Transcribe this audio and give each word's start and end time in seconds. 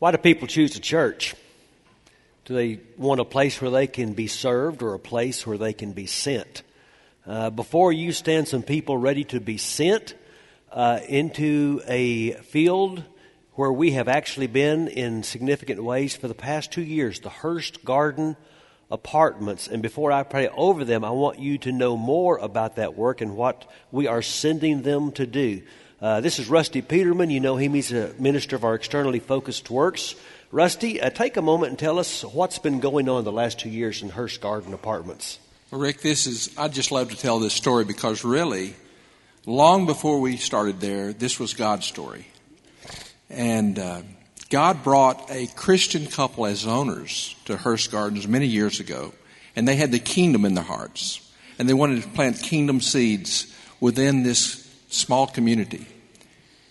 Why 0.00 0.12
do 0.12 0.16
people 0.16 0.48
choose 0.48 0.74
a 0.76 0.80
church? 0.80 1.34
Do 2.46 2.54
they 2.54 2.80
want 2.96 3.20
a 3.20 3.24
place 3.26 3.60
where 3.60 3.70
they 3.70 3.86
can 3.86 4.14
be 4.14 4.28
served 4.28 4.82
or 4.82 4.94
a 4.94 4.98
place 4.98 5.46
where 5.46 5.58
they 5.58 5.74
can 5.74 5.92
be 5.92 6.06
sent? 6.06 6.62
Uh, 7.26 7.50
before 7.50 7.92
you 7.92 8.12
stand 8.12 8.48
some 8.48 8.62
people 8.62 8.96
ready 8.96 9.24
to 9.24 9.40
be 9.40 9.58
sent 9.58 10.14
uh, 10.72 11.00
into 11.06 11.82
a 11.86 12.32
field 12.32 13.04
where 13.56 13.70
we 13.70 13.90
have 13.90 14.08
actually 14.08 14.46
been 14.46 14.88
in 14.88 15.22
significant 15.22 15.84
ways 15.84 16.16
for 16.16 16.28
the 16.28 16.34
past 16.34 16.72
two 16.72 16.80
years, 16.80 17.20
the 17.20 17.28
Hurst 17.28 17.84
Garden 17.84 18.38
Apartments. 18.90 19.68
And 19.68 19.82
before 19.82 20.12
I 20.12 20.22
pray 20.22 20.48
over 20.48 20.82
them, 20.82 21.04
I 21.04 21.10
want 21.10 21.40
you 21.40 21.58
to 21.58 21.72
know 21.72 21.98
more 21.98 22.38
about 22.38 22.76
that 22.76 22.96
work 22.96 23.20
and 23.20 23.36
what 23.36 23.70
we 23.92 24.06
are 24.06 24.22
sending 24.22 24.80
them 24.80 25.12
to 25.12 25.26
do. 25.26 25.60
Uh, 26.00 26.22
this 26.22 26.38
is 26.38 26.48
Rusty 26.48 26.80
Peterman. 26.80 27.28
You 27.28 27.40
know 27.40 27.56
him. 27.56 27.74
He's 27.74 27.92
a 27.92 28.14
minister 28.18 28.56
of 28.56 28.64
our 28.64 28.74
externally 28.74 29.18
focused 29.18 29.68
works. 29.68 30.14
Rusty, 30.50 30.98
uh, 30.98 31.10
take 31.10 31.36
a 31.36 31.42
moment 31.42 31.70
and 31.70 31.78
tell 31.78 31.98
us 31.98 32.24
what's 32.24 32.58
been 32.58 32.80
going 32.80 33.06
on 33.06 33.22
the 33.24 33.32
last 33.32 33.60
two 33.60 33.68
years 33.68 34.00
in 34.00 34.08
Hurst 34.08 34.40
Garden 34.40 34.72
Apartments. 34.72 35.38
Well, 35.70 35.82
Rick, 35.82 36.00
this 36.00 36.26
is, 36.26 36.56
I'd 36.56 36.72
just 36.72 36.90
love 36.90 37.10
to 37.10 37.16
tell 37.18 37.38
this 37.38 37.52
story 37.52 37.84
because 37.84 38.24
really, 38.24 38.74
long 39.44 39.84
before 39.84 40.20
we 40.20 40.38
started 40.38 40.80
there, 40.80 41.12
this 41.12 41.38
was 41.38 41.52
God's 41.52 41.84
story. 41.84 42.26
And 43.28 43.78
uh, 43.78 44.00
God 44.48 44.82
brought 44.82 45.30
a 45.30 45.48
Christian 45.48 46.06
couple 46.06 46.46
as 46.46 46.66
owners 46.66 47.36
to 47.44 47.58
Hurst 47.58 47.92
Gardens 47.92 48.26
many 48.26 48.46
years 48.46 48.80
ago, 48.80 49.12
and 49.54 49.68
they 49.68 49.76
had 49.76 49.92
the 49.92 49.98
kingdom 49.98 50.46
in 50.46 50.54
their 50.54 50.64
hearts. 50.64 51.30
And 51.58 51.68
they 51.68 51.74
wanted 51.74 52.02
to 52.02 52.08
plant 52.08 52.40
kingdom 52.40 52.80
seeds 52.80 53.54
within 53.80 54.22
this 54.22 54.66
small 54.90 55.26
community. 55.26 55.86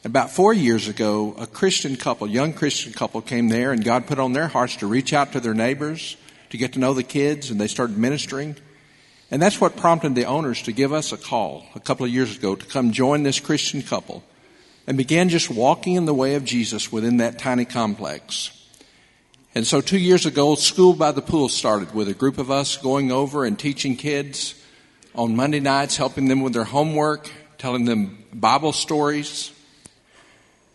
About 0.05 0.31
four 0.31 0.53
years 0.53 0.88
ago, 0.88 1.35
a 1.38 1.45
Christian 1.45 1.98
couple, 1.98 2.26
young 2.26 2.53
Christian 2.53 2.94
couple, 2.94 3.21
came 3.21 3.49
there, 3.49 3.73
and 3.73 3.84
God 3.84 4.08
put 4.08 4.17
on 4.17 4.31
their 4.31 4.48
hearts 4.48 4.77
to 4.77 4.88
reach 4.88 5.12
out 5.12 5.34
to 5.34 5.41
their 5.41 5.53
neighbors, 5.53 6.16
to 6.52 6.58
get 6.58 6.72
to 6.73 6.80
know 6.80 6.94
the 6.94 7.03
kids, 7.03 7.52
and 7.52 7.59
they 7.59 7.67
started 7.67 7.97
ministering. 7.97 8.55
And 9.30 9.42
that's 9.42 9.59
what 9.59 9.75
prompted 9.75 10.16
the 10.16 10.23
owners 10.23 10.61
to 10.64 10.72
give 10.72 10.94
us 10.94 11.11
a 11.11 11.17
call 11.17 11.66
a 11.75 11.81
couple 11.81 12.05
of 12.05 12.14
years 12.14 12.38
ago 12.38 12.55
to 12.55 12.66
come 12.66 12.94
join 12.94 13.23
this 13.23 13.42
Christian 13.42 13.81
couple 13.81 14.23
and 14.88 14.97
began 14.97 15.27
just 15.27 15.50
walking 15.50 15.95
in 15.95 16.05
the 16.05 16.14
way 16.14 16.36
of 16.36 16.45
Jesus 16.45 16.94
within 16.94 17.17
that 17.17 17.38
tiny 17.38 17.66
complex. 17.66 18.52
And 19.53 19.67
so 19.67 19.81
two 19.81 20.00
years 20.00 20.25
ago, 20.25 20.55
School 20.55 20.94
by 20.94 21.11
the 21.11 21.22
Pool 21.22 21.50
started 21.50 21.94
with 21.94 22.08
a 22.08 22.14
group 22.14 22.38
of 22.38 22.50
us 22.50 22.77
going 22.77 23.11
over 23.11 23.44
and 23.44 23.59
teaching 23.59 23.97
kids 23.97 24.55
on 25.14 25.36
Monday 25.36 25.59
nights, 25.59 25.97
helping 25.97 26.30
them 26.30 26.39
with 26.39 26.53
their 26.53 26.64
homework, 26.64 27.30
telling 27.58 27.83
them 27.83 28.23
Bible 28.33 28.72
stories. 28.72 29.52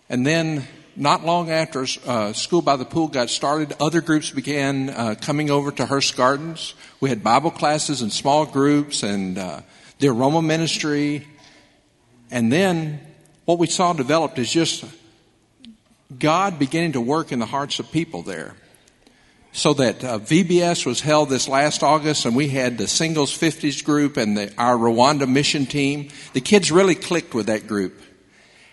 And 0.09 0.27
then, 0.27 0.67
not 0.97 1.25
long 1.25 1.51
after 1.51 1.87
uh, 2.07 2.33
School 2.33 2.63
by 2.63 2.77
the 2.77 2.85
Pool 2.85 3.09
got 3.09 3.31
started, 3.31 3.75
other 3.81 4.01
groups 4.01 4.31
began 4.31 4.91
uh, 4.91 5.15
coming 5.21 5.51
over 5.51 5.71
to 5.73 5.87
Hurst 5.87 6.17
Gardens. 6.17 6.75
We 7.01 7.09
had 7.09 7.25
Bible 7.25 7.51
classes 7.51 8.03
and 8.03 8.13
small 8.13 8.45
groups 8.45 9.03
and 9.03 9.39
uh, 9.39 9.61
the 9.99 10.09
aroma 10.09 10.43
ministry. 10.43 11.27
And 12.31 12.53
then, 12.53 13.01
what 13.45 13.59
we 13.59 13.67
saw 13.67 13.93
developed 13.93 14.39
is 14.39 14.53
just 14.53 14.85
God 16.19 16.59
beginning 16.59 16.93
to 16.93 17.01
work 17.01 17.33
in 17.33 17.39
the 17.39 17.47
hearts 17.47 17.79
of 17.79 17.91
people 17.91 18.23
there 18.23 18.55
so 19.53 19.73
that 19.73 20.05
uh, 20.05 20.19
VBS 20.19 20.85
was 20.85 21.01
held 21.01 21.29
this 21.29 21.49
last 21.49 21.85
August, 21.85 22.27
and 22.27 22.35
we 22.35 22.49
had 22.49 22.77
the 22.77 22.89
singles 22.89 23.37
50s 23.37 23.85
group 23.85 24.17
and 24.17 24.37
the, 24.37 24.53
our 24.59 24.77
Rwanda 24.77 25.29
mission 25.29 25.65
team. 25.65 26.09
The 26.33 26.41
kids 26.41 26.73
really 26.73 26.97
clicked 26.97 27.35
with 27.35 27.47
that 27.47 27.69
group. 27.69 28.01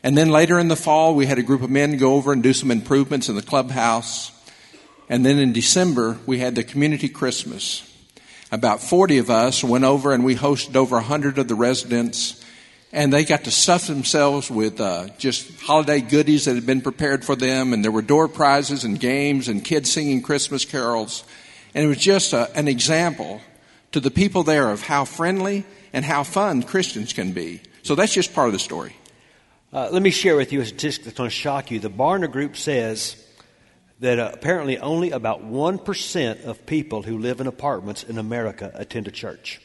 And 0.03 0.17
then 0.17 0.30
later 0.30 0.59
in 0.59 0.67
the 0.67 0.75
fall, 0.75 1.16
we 1.16 1.25
had 1.25 1.38
a 1.38 1.44
group 1.44 1.61
of 1.61 1.69
men 1.69 1.97
go 1.97 2.16
over 2.16 2.33
and 2.33 2.41
do 2.41 2.53
some 2.53 2.71
improvements 2.71 3.30
in 3.30 3.35
the 3.35 3.41
clubhouse. 3.41 4.31
And 5.09 5.25
then 5.25 5.38
in 5.38 5.53
December, 5.53 6.17
we 6.25 6.39
had 6.39 6.55
the 6.55 6.63
community 6.63 7.09
Christmas. 7.09 7.88
About 8.52 8.81
40 8.81 9.19
of 9.19 9.29
us 9.29 9.63
went 9.63 9.83
over 9.83 10.11
and 10.13 10.25
we 10.25 10.35
hosted 10.35 10.75
over 10.75 10.95
100 10.95 11.38
of 11.38 11.47
the 11.47 11.56
residents 11.56 12.41
and 12.94 13.12
they 13.13 13.23
got 13.23 13.45
to 13.45 13.51
stuff 13.51 13.88
themselves 13.88 14.51
with 14.51 14.81
uh, 14.81 15.07
just 15.17 15.62
holiday 15.62 16.01
goodies 16.01 16.45
that 16.45 16.56
had 16.56 16.66
been 16.66 16.81
prepared 16.81 17.23
for 17.23 17.35
them, 17.35 17.72
and 17.72 17.83
there 17.83 17.91
were 17.91 18.01
door 18.01 18.28
prizes 18.28 18.83
and 18.83 19.00
games 19.00 19.47
and 19.47 19.63
kids 19.63 19.91
singing 19.91 20.22
Christmas 20.22 20.66
carols. 20.66 21.23
And 21.73 21.85
it 21.85 21.88
was 21.88 21.97
just 21.97 22.33
a, 22.33 22.51
an 22.57 22.68
example 22.68 23.41
to 23.94 24.01
the 24.01 24.12
people 24.12 24.44
there 24.44 24.69
of 24.69 24.81
how 24.81 25.06
friendly 25.06 25.66
and 25.94 26.03
how 26.03 26.23
fun 26.23 26.63
Christians 26.63 27.13
can 27.13 27.31
be. 27.31 27.62
So 27.83 27.95
that's 27.95 28.13
just 28.13 28.33
part 28.33 28.47
of 28.47 28.53
the 28.53 28.59
story. 28.59 28.95
Uh, 29.73 29.87
let 29.89 30.01
me 30.01 30.09
share 30.09 30.35
with 30.35 30.51
you 30.51 30.59
a 30.59 30.65
statistic 30.65 31.05
that's 31.05 31.17
going 31.17 31.29
to 31.29 31.35
shock 31.35 31.71
you. 31.71 31.79
The 31.79 31.89
Barna 31.89 32.29
Group 32.29 32.57
says 32.57 33.15
that 34.01 34.19
uh, 34.19 34.31
apparently 34.33 34.77
only 34.77 35.11
about 35.11 35.45
1% 35.45 36.43
of 36.43 36.65
people 36.65 37.03
who 37.03 37.17
live 37.17 37.39
in 37.39 37.47
apartments 37.47 38.03
in 38.03 38.17
America 38.17 38.69
attend 38.75 39.07
a 39.07 39.11
church. 39.11 39.61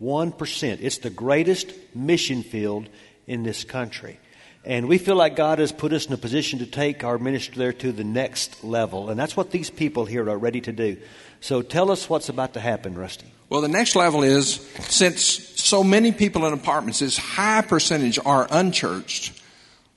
1%. 0.00 0.78
It's 0.80 0.98
the 0.98 1.10
greatest 1.10 1.74
mission 1.94 2.42
field 2.42 2.88
in 3.26 3.42
this 3.42 3.64
country. 3.64 4.18
And 4.64 4.88
we 4.88 4.96
feel 4.96 5.16
like 5.16 5.36
God 5.36 5.58
has 5.58 5.72
put 5.72 5.92
us 5.92 6.06
in 6.06 6.14
a 6.14 6.18
position 6.18 6.60
to 6.60 6.66
take 6.66 7.04
our 7.04 7.18
ministry 7.18 7.56
there 7.58 7.74
to 7.74 7.92
the 7.92 8.04
next 8.04 8.64
level. 8.64 9.10
And 9.10 9.20
that's 9.20 9.36
what 9.36 9.50
these 9.50 9.68
people 9.68 10.06
here 10.06 10.30
are 10.30 10.38
ready 10.38 10.62
to 10.62 10.72
do. 10.72 10.96
So 11.40 11.60
tell 11.60 11.90
us 11.90 12.08
what's 12.08 12.30
about 12.30 12.54
to 12.54 12.60
happen, 12.60 12.94
Rusty. 12.94 13.26
Well, 13.50 13.60
the 13.60 13.68
next 13.68 13.94
level 13.94 14.22
is 14.22 14.54
since 14.80 15.20
so 15.22 15.84
many 15.84 16.12
people 16.12 16.46
in 16.46 16.54
apartments, 16.54 17.00
this 17.00 17.18
high 17.18 17.60
percentage 17.60 18.18
are 18.24 18.46
unchurched, 18.50 19.39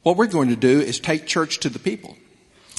what 0.03 0.17
we're 0.17 0.27
going 0.27 0.49
to 0.49 0.55
do 0.55 0.79
is 0.79 0.99
take 0.99 1.25
church 1.25 1.59
to 1.61 1.69
the 1.69 1.79
people. 1.79 2.15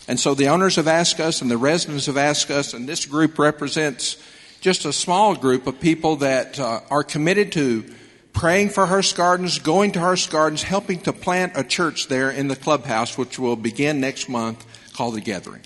And 0.06 0.20
so 0.20 0.34
the 0.34 0.48
owners 0.48 0.76
have 0.76 0.86
asked 0.88 1.18
us 1.18 1.40
and 1.40 1.50
the 1.50 1.56
residents 1.56 2.06
have 2.06 2.18
asked 2.18 2.50
us, 2.50 2.74
and 2.74 2.88
this 2.88 3.06
group 3.06 3.38
represents 3.38 4.16
just 4.60 4.84
a 4.84 4.92
small 4.92 5.34
group 5.34 5.66
of 5.66 5.80
people 5.80 6.16
that 6.16 6.60
uh, 6.60 6.80
are 6.90 7.02
committed 7.02 7.52
to 7.52 7.84
praying 8.34 8.68
for 8.68 8.86
Hurst 8.86 9.16
Gardens, 9.16 9.58
going 9.58 9.92
to 9.92 10.00
Hurst 10.00 10.30
Gardens, 10.30 10.62
helping 10.62 11.00
to 11.00 11.12
plant 11.12 11.52
a 11.56 11.64
church 11.64 12.08
there 12.08 12.30
in 12.30 12.48
the 12.48 12.56
clubhouse, 12.56 13.16
which 13.16 13.38
will 13.38 13.56
begin 13.56 14.00
next 14.00 14.28
month 14.28 14.64
called 14.92 15.14
The 15.14 15.20
Gathering. 15.20 15.62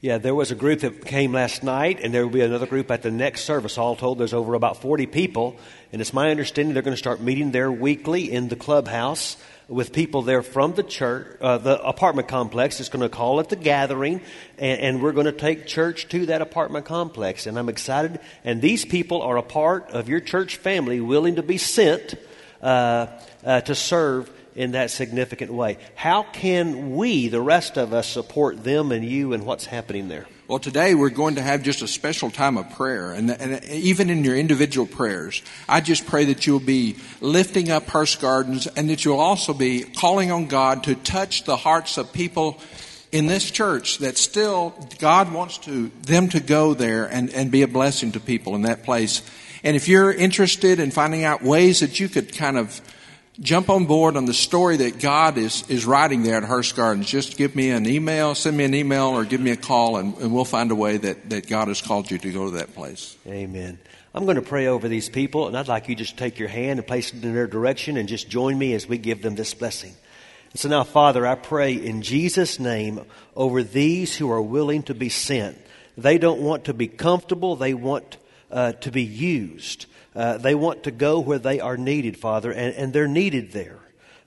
Yeah, 0.00 0.18
there 0.18 0.34
was 0.34 0.50
a 0.50 0.56
group 0.56 0.80
that 0.80 1.04
came 1.04 1.32
last 1.32 1.62
night, 1.62 2.00
and 2.02 2.12
there 2.12 2.24
will 2.24 2.32
be 2.32 2.40
another 2.40 2.66
group 2.66 2.90
at 2.90 3.02
the 3.02 3.10
next 3.10 3.42
service. 3.44 3.78
All 3.78 3.94
told, 3.94 4.18
there's 4.18 4.34
over 4.34 4.54
about 4.54 4.82
40 4.82 5.06
people, 5.06 5.56
and 5.92 6.00
it's 6.00 6.12
my 6.12 6.30
understanding 6.30 6.74
they're 6.74 6.82
going 6.82 6.94
to 6.94 6.98
start 6.98 7.20
meeting 7.20 7.52
there 7.52 7.70
weekly 7.70 8.30
in 8.32 8.48
the 8.48 8.56
clubhouse 8.56 9.36
with 9.72 9.92
people 9.92 10.22
there 10.22 10.42
from 10.42 10.74
the 10.74 10.82
church, 10.82 11.26
uh, 11.40 11.56
the 11.56 11.82
apartment 11.82 12.28
complex. 12.28 12.78
It's 12.78 12.90
going 12.90 13.02
to 13.02 13.08
call 13.08 13.40
it 13.40 13.48
the 13.48 13.56
gathering, 13.56 14.20
and, 14.58 14.80
and, 14.80 15.02
we're 15.02 15.12
going 15.12 15.26
to 15.26 15.32
take 15.32 15.66
church 15.66 16.08
to 16.10 16.26
that 16.26 16.42
apartment 16.42 16.84
complex. 16.84 17.46
And 17.46 17.58
I'm 17.58 17.70
excited. 17.70 18.20
And 18.44 18.60
these 18.60 18.84
people 18.84 19.22
are 19.22 19.38
a 19.38 19.42
part 19.42 19.90
of 19.90 20.08
your 20.08 20.20
church 20.20 20.56
family, 20.56 21.00
willing 21.00 21.36
to 21.36 21.42
be 21.42 21.56
sent 21.56 22.14
uh, 22.60 23.06
uh, 23.44 23.62
to 23.62 23.74
serve 23.74 24.30
in 24.54 24.72
that 24.72 24.90
significant 24.90 25.50
way. 25.52 25.78
How 25.94 26.22
can 26.22 26.94
we, 26.94 27.28
the 27.28 27.40
rest 27.40 27.78
of 27.78 27.94
us, 27.94 28.06
support 28.06 28.62
them 28.62 28.92
and 28.92 29.04
you 29.04 29.32
and 29.32 29.46
what's 29.46 29.64
happening 29.64 30.08
there? 30.08 30.26
Well, 30.52 30.58
today 30.58 30.94
we're 30.94 31.08
going 31.08 31.36
to 31.36 31.42
have 31.42 31.62
just 31.62 31.80
a 31.80 31.88
special 31.88 32.30
time 32.30 32.58
of 32.58 32.68
prayer. 32.72 33.12
And, 33.12 33.30
and, 33.30 33.64
even 33.64 34.10
in 34.10 34.22
your 34.22 34.36
individual 34.36 34.86
prayers, 34.86 35.40
I 35.66 35.80
just 35.80 36.06
pray 36.06 36.26
that 36.26 36.46
you'll 36.46 36.60
be 36.60 36.96
lifting 37.22 37.70
up 37.70 37.86
Hurst 37.86 38.20
Gardens 38.20 38.66
and 38.66 38.90
that 38.90 39.02
you'll 39.02 39.18
also 39.18 39.54
be 39.54 39.80
calling 39.80 40.30
on 40.30 40.48
God 40.48 40.84
to 40.84 40.94
touch 40.94 41.44
the 41.44 41.56
hearts 41.56 41.96
of 41.96 42.12
people 42.12 42.60
in 43.12 43.28
this 43.28 43.50
church 43.50 43.96
that 44.00 44.18
still 44.18 44.74
God 44.98 45.32
wants 45.32 45.56
to 45.60 45.90
them 46.02 46.28
to 46.28 46.40
go 46.40 46.74
there 46.74 47.06
and, 47.06 47.30
and 47.30 47.50
be 47.50 47.62
a 47.62 47.66
blessing 47.66 48.12
to 48.12 48.20
people 48.20 48.54
in 48.54 48.60
that 48.62 48.84
place. 48.84 49.22
And 49.64 49.74
if 49.74 49.88
you're 49.88 50.12
interested 50.12 50.80
in 50.80 50.90
finding 50.90 51.24
out 51.24 51.42
ways 51.42 51.80
that 51.80 51.98
you 51.98 52.10
could 52.10 52.36
kind 52.36 52.58
of 52.58 52.78
jump 53.40 53.70
on 53.70 53.86
board 53.86 54.16
on 54.16 54.26
the 54.26 54.34
story 54.34 54.76
that 54.78 54.98
God 55.00 55.38
is, 55.38 55.68
is 55.68 55.86
writing 55.86 56.22
there 56.22 56.36
at 56.36 56.44
Hurst 56.44 56.76
Gardens, 56.76 57.08
just 57.08 57.36
give 57.36 57.56
me 57.56 57.70
an 57.70 57.86
email, 57.86 58.34
send 58.34 58.56
me 58.56 58.64
an 58.64 58.74
email, 58.74 59.08
or 59.08 59.24
give 59.24 59.40
me 59.40 59.50
a 59.50 59.56
call, 59.56 59.96
and, 59.96 60.16
and 60.18 60.34
we'll 60.34 60.44
find 60.44 60.70
a 60.70 60.74
way 60.74 60.96
that, 60.98 61.30
that 61.30 61.48
God 61.48 61.68
has 61.68 61.80
called 61.80 62.10
you 62.10 62.18
to 62.18 62.32
go 62.32 62.46
to 62.46 62.58
that 62.58 62.74
place. 62.74 63.16
Amen. 63.26 63.78
I'm 64.14 64.24
going 64.24 64.36
to 64.36 64.42
pray 64.42 64.66
over 64.66 64.88
these 64.88 65.08
people, 65.08 65.48
and 65.48 65.56
I'd 65.56 65.68
like 65.68 65.88
you 65.88 65.94
just 65.94 66.18
take 66.18 66.38
your 66.38 66.48
hand 66.48 66.78
and 66.78 66.86
place 66.86 67.14
it 67.14 67.24
in 67.24 67.34
their 67.34 67.46
direction 67.46 67.96
and 67.96 68.08
just 68.08 68.28
join 68.28 68.58
me 68.58 68.74
as 68.74 68.86
we 68.86 68.98
give 68.98 69.22
them 69.22 69.34
this 69.34 69.54
blessing. 69.54 69.94
So 70.54 70.68
now, 70.68 70.84
Father, 70.84 71.26
I 71.26 71.34
pray 71.34 71.72
in 71.72 72.02
Jesus' 72.02 72.60
name 72.60 73.00
over 73.34 73.62
these 73.62 74.14
who 74.14 74.30
are 74.30 74.42
willing 74.42 74.82
to 74.84 74.94
be 74.94 75.08
sent. 75.08 75.56
They 75.96 76.18
don't 76.18 76.42
want 76.42 76.66
to 76.66 76.74
be 76.74 76.88
comfortable, 76.88 77.56
they 77.56 77.72
want 77.72 78.18
uh, 78.50 78.72
to 78.72 78.90
be 78.90 79.02
used. 79.02 79.86
Uh, 80.14 80.38
they 80.38 80.54
want 80.54 80.84
to 80.84 80.90
go 80.90 81.20
where 81.20 81.38
they 81.38 81.60
are 81.60 81.76
needed, 81.76 82.16
Father, 82.16 82.52
and, 82.52 82.74
and 82.74 82.92
they're 82.92 83.08
needed 83.08 83.52
there. 83.52 83.78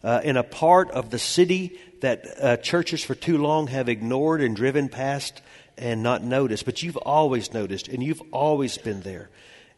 Uh, 0.04 0.22
in 0.24 0.38
a 0.38 0.44
part 0.44 0.92
of 0.92 1.10
the 1.10 1.18
city 1.18 1.80
that 2.02 2.26
uh, 2.40 2.58
churches 2.58 3.04
for 3.04 3.16
too 3.16 3.40
long 3.40 3.66
have 3.66 3.90
ignored 3.90 4.40
and 4.40 4.56
driven 4.56 4.88
past 4.88 5.42
and 5.78 6.04
not 6.04 6.24
noticed. 6.24 6.64
But 6.64 6.84
you've 6.84 6.98
always 6.98 7.54
noticed 7.54 7.88
and 7.88 8.04
you've 8.04 8.22
always 8.32 8.78
been 8.78 9.02
there. 9.02 9.30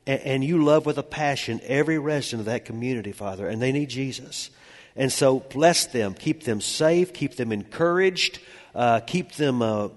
And, 0.05 0.41
you 0.41 0.63
love 0.63 0.85
with 0.85 0.97
a 0.97 1.03
passion 1.03 1.59
every 1.65 1.97
resident 1.99 2.41
of 2.41 2.45
that 2.45 2.63
community, 2.63 3.11
Father, 3.11 3.47
and 3.47 3.61
they 3.61 3.73
need 3.73 3.89
Jesus. 3.89 4.49
And 4.95 5.11
so 5.11 5.39
bless 5.39 5.85
them, 5.85 6.13
keep 6.13 6.43
them 6.43 6.61
safe, 6.61 7.13
keep 7.13 7.35
them 7.35 7.51
encouraged, 7.51 8.39
uh, 8.73 9.01
keep 9.01 9.33
them 9.33 9.61
uh, 9.61 9.89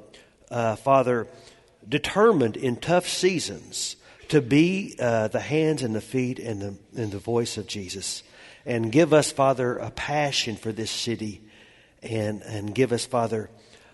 uh, 0.50 0.74
Father, 0.76 1.28
determined 1.88 2.56
in 2.56 2.76
tough 2.76 3.08
seasons 3.08 3.96
to 4.30 4.40
be 4.40 4.96
uh, 4.98 5.28
the 5.28 5.40
hands 5.40 5.82
and 5.82 5.94
the 5.94 6.00
feet 6.00 6.38
and 6.38 6.62
the, 6.62 6.74
and 6.96 7.12
the 7.12 7.18
voice 7.18 7.56
of 7.56 7.66
Jesus. 7.66 8.22
And 8.64 8.92
give 8.92 9.12
us, 9.12 9.32
Father, 9.32 9.76
a 9.76 9.90
passion 9.90 10.56
for 10.56 10.72
this 10.72 10.90
city 10.90 11.42
and, 12.02 12.42
and 12.42 12.74
give 12.74 12.92
us, 12.92 13.04
Father, 13.04 13.50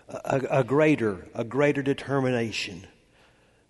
a, 0.07 0.41
a 0.49 0.63
greater, 0.63 1.27
a 1.33 1.43
greater 1.43 1.81
determination 1.81 2.85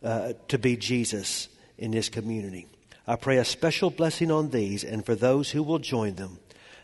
uh, 0.03 0.33
to 0.49 0.57
be 0.57 0.75
Jesus 0.75 1.47
in 1.77 1.91
this 1.91 2.09
community. 2.09 2.67
I 3.07 3.15
pray 3.15 3.37
a 3.37 3.45
special 3.45 3.89
blessing 3.89 4.29
on 4.29 4.49
these 4.49 4.83
and 4.83 5.05
for 5.05 5.15
those 5.15 5.51
who 5.51 5.63
will 5.63 5.79
join 5.79 6.15
them, 6.15 6.39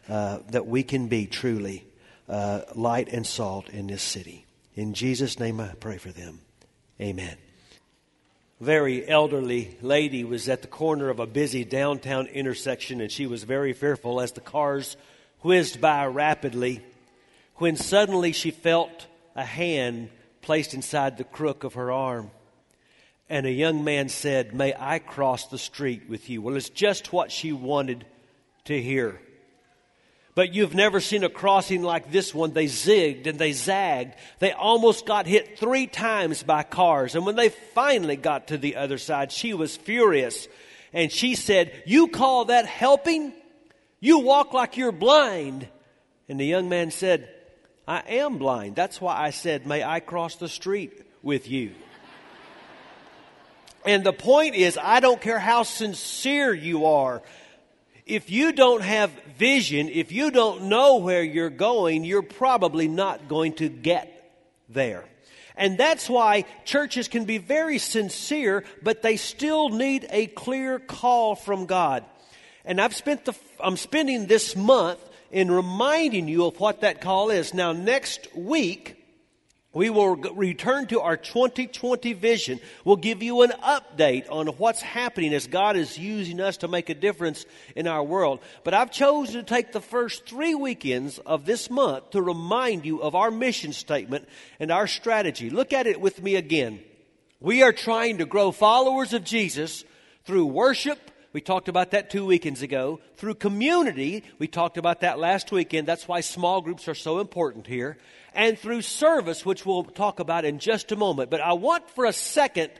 uh, 0.07 0.39
that 0.49 0.65
we 0.65 0.83
can 0.83 1.07
be 1.07 1.25
truly 1.25 1.85
uh, 2.29 2.61
light 2.73 3.09
and 3.09 3.27
salt 3.27 3.69
in 3.69 3.87
this 3.87 4.01
city. 4.01 4.45
In 4.75 4.93
Jesus' 4.93 5.39
name 5.39 5.59
I 5.59 5.73
pray 5.79 5.97
for 5.97 6.09
them. 6.09 6.39
Amen. 7.01 7.35
Very 8.63 9.05
elderly 9.05 9.77
lady 9.81 10.23
was 10.23 10.47
at 10.47 10.61
the 10.61 10.69
corner 10.69 11.09
of 11.09 11.19
a 11.19 11.27
busy 11.27 11.65
downtown 11.65 12.27
intersection 12.27 13.01
and 13.01 13.11
she 13.11 13.27
was 13.27 13.43
very 13.43 13.73
fearful 13.73 14.21
as 14.21 14.31
the 14.31 14.39
cars 14.39 14.95
whizzed 15.41 15.81
by 15.81 16.05
rapidly 16.05 16.81
when 17.55 17.75
suddenly 17.75 18.31
she 18.31 18.51
felt 18.51 19.07
a 19.35 19.43
hand 19.43 20.07
placed 20.41 20.73
inside 20.73 21.17
the 21.17 21.25
crook 21.25 21.65
of 21.65 21.73
her 21.73 21.91
arm. 21.91 22.31
And 23.27 23.45
a 23.45 23.51
young 23.51 23.83
man 23.83 24.07
said, 24.07 24.53
May 24.53 24.73
I 24.79 24.99
cross 24.99 25.47
the 25.47 25.57
street 25.57 26.03
with 26.07 26.29
you? 26.29 26.41
Well, 26.41 26.55
it's 26.55 26.69
just 26.69 27.11
what 27.11 27.33
she 27.33 27.51
wanted 27.51 28.05
to 28.63 28.81
hear. 28.81 29.19
But 30.35 30.55
you've 30.55 30.73
never 30.73 30.99
seen 30.99 31.23
a 31.23 31.29
crossing 31.29 31.83
like 31.83 32.11
this 32.11 32.33
one. 32.33 32.53
They 32.53 32.65
zigged 32.65 33.27
and 33.27 33.37
they 33.37 33.51
zagged. 33.51 34.15
They 34.39 34.51
almost 34.51 35.05
got 35.05 35.27
hit 35.27 35.59
three 35.59 35.85
times 35.85 36.41
by 36.41 36.63
cars. 36.63 37.13
And 37.13 37.25
when 37.25 37.35
they 37.35 37.49
finally 37.49 38.15
got 38.15 38.47
to 38.47 38.57
the 38.57 38.77
other 38.77 38.97
side, 38.97 39.31
she 39.31 39.53
was 39.53 39.77
furious. 39.77 40.47
And 40.91 41.11
she 41.11 41.35
said, 41.35 41.83
You 41.85 42.07
call 42.07 42.45
that 42.45 42.65
helping? 42.65 43.33
You 43.99 44.19
walk 44.19 44.53
like 44.53 44.75
you're 44.75 44.91
blind. 44.91 45.67
And 46.27 46.39
the 46.39 46.45
young 46.45 46.67
man 46.67 46.89
said, 46.89 47.29
I 47.87 47.99
am 47.99 48.39
blind. 48.39 48.75
That's 48.75 48.99
why 48.99 49.15
I 49.15 49.29
said, 49.29 49.67
May 49.67 49.83
I 49.83 49.99
cross 49.99 50.35
the 50.35 50.49
street 50.49 50.99
with 51.21 51.47
you? 51.47 51.73
and 53.85 54.03
the 54.03 54.13
point 54.13 54.55
is, 54.55 54.79
I 54.81 54.99
don't 54.99 55.21
care 55.21 55.39
how 55.39 55.61
sincere 55.61 56.55
you 56.55 56.87
are. 56.87 57.21
If 58.05 58.31
you 58.31 58.51
don't 58.51 58.81
have 58.81 59.11
vision, 59.37 59.89
if 59.89 60.11
you 60.11 60.31
don't 60.31 60.63
know 60.63 60.97
where 60.97 61.23
you're 61.23 61.49
going, 61.49 62.03
you're 62.03 62.21
probably 62.21 62.87
not 62.87 63.27
going 63.27 63.53
to 63.53 63.69
get 63.69 64.09
there. 64.69 65.05
And 65.55 65.77
that's 65.77 66.09
why 66.09 66.45
churches 66.65 67.07
can 67.07 67.25
be 67.25 67.37
very 67.37 67.77
sincere, 67.77 68.63
but 68.81 69.01
they 69.01 69.17
still 69.17 69.69
need 69.69 70.07
a 70.09 70.27
clear 70.27 70.79
call 70.79 71.35
from 71.35 71.65
God. 71.65 72.03
And 72.65 72.81
I've 72.81 72.95
spent 72.95 73.25
the, 73.25 73.35
I'm 73.59 73.77
spending 73.77 74.25
this 74.25 74.55
month 74.55 74.99
in 75.31 75.51
reminding 75.51 76.27
you 76.27 76.45
of 76.45 76.59
what 76.59 76.81
that 76.81 77.01
call 77.01 77.29
is. 77.29 77.53
Now, 77.53 77.73
next 77.73 78.33
week, 78.35 79.02
we 79.73 79.89
will 79.89 80.15
return 80.15 80.85
to 80.87 81.01
our 81.01 81.17
2020 81.17 82.13
vision. 82.13 82.59
We'll 82.85 82.95
give 82.95 83.23
you 83.23 83.41
an 83.41 83.51
update 83.63 84.29
on 84.29 84.47
what's 84.47 84.81
happening 84.81 85.33
as 85.33 85.47
God 85.47 85.75
is 85.75 85.97
using 85.97 86.39
us 86.39 86.57
to 86.57 86.67
make 86.67 86.89
a 86.89 86.93
difference 86.93 87.45
in 87.75 87.87
our 87.87 88.03
world. 88.03 88.39
But 88.63 88.75
I've 88.75 88.91
chosen 88.91 89.35
to 89.35 89.43
take 89.43 89.71
the 89.71 89.81
first 89.81 90.25
three 90.27 90.53
weekends 90.53 91.17
of 91.19 91.45
this 91.45 91.69
month 91.69 92.11
to 92.11 92.21
remind 92.21 92.85
you 92.85 93.01
of 93.01 93.15
our 93.15 93.31
mission 93.31 93.73
statement 93.73 94.29
and 94.59 94.71
our 94.71 94.87
strategy. 94.87 95.49
Look 95.49 95.73
at 95.73 95.87
it 95.87 95.99
with 95.99 96.21
me 96.21 96.35
again. 96.35 96.79
We 97.39 97.63
are 97.63 97.73
trying 97.73 98.19
to 98.19 98.25
grow 98.25 98.51
followers 98.51 99.11
of 99.13 99.23
Jesus 99.23 99.83
through 100.23 100.45
worship, 100.45 101.11
we 101.33 101.41
talked 101.41 101.67
about 101.67 101.91
that 101.91 102.11
two 102.11 102.27
weekends 102.27 102.61
ago. 102.61 102.99
Through 103.17 103.35
community, 103.35 104.23
we 104.37 104.47
talked 104.47 104.77
about 104.77 105.01
that 105.01 105.17
last 105.17 105.51
weekend. 105.51 105.87
That's 105.87 106.07
why 106.07 106.21
small 106.21 106.61
groups 106.61 106.87
are 106.87 106.93
so 106.93 107.19
important 107.19 107.65
here. 107.65 107.97
And 108.33 108.57
through 108.57 108.81
service, 108.81 109.45
which 109.45 109.65
we'll 109.65 109.83
talk 109.83 110.19
about 110.19 110.45
in 110.45 110.59
just 110.59 110.91
a 110.91 110.95
moment. 110.95 111.29
But 111.29 111.41
I 111.41 111.53
want 111.53 111.89
for 111.91 112.05
a 112.05 112.13
second 112.13 112.71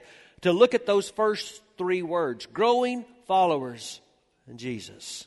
to 0.42 0.52
look 0.52 0.74
at 0.74 0.86
those 0.86 1.10
first 1.10 1.62
three 1.78 2.02
words 2.02 2.46
growing 2.46 3.04
followers 3.26 4.00
in 4.48 4.58
Jesus. 4.58 5.26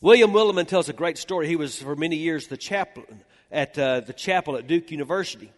William 0.00 0.32
Willimon 0.32 0.66
tells 0.66 0.88
a 0.88 0.92
great 0.92 1.18
story. 1.18 1.46
He 1.48 1.56
was 1.56 1.80
for 1.80 1.96
many 1.96 2.16
years 2.16 2.46
the 2.46 2.56
chaplain 2.56 3.22
at 3.50 3.78
uh, 3.78 4.00
the 4.00 4.12
chapel 4.12 4.56
at 4.56 4.66
Duke 4.66 4.90
University 4.90 5.50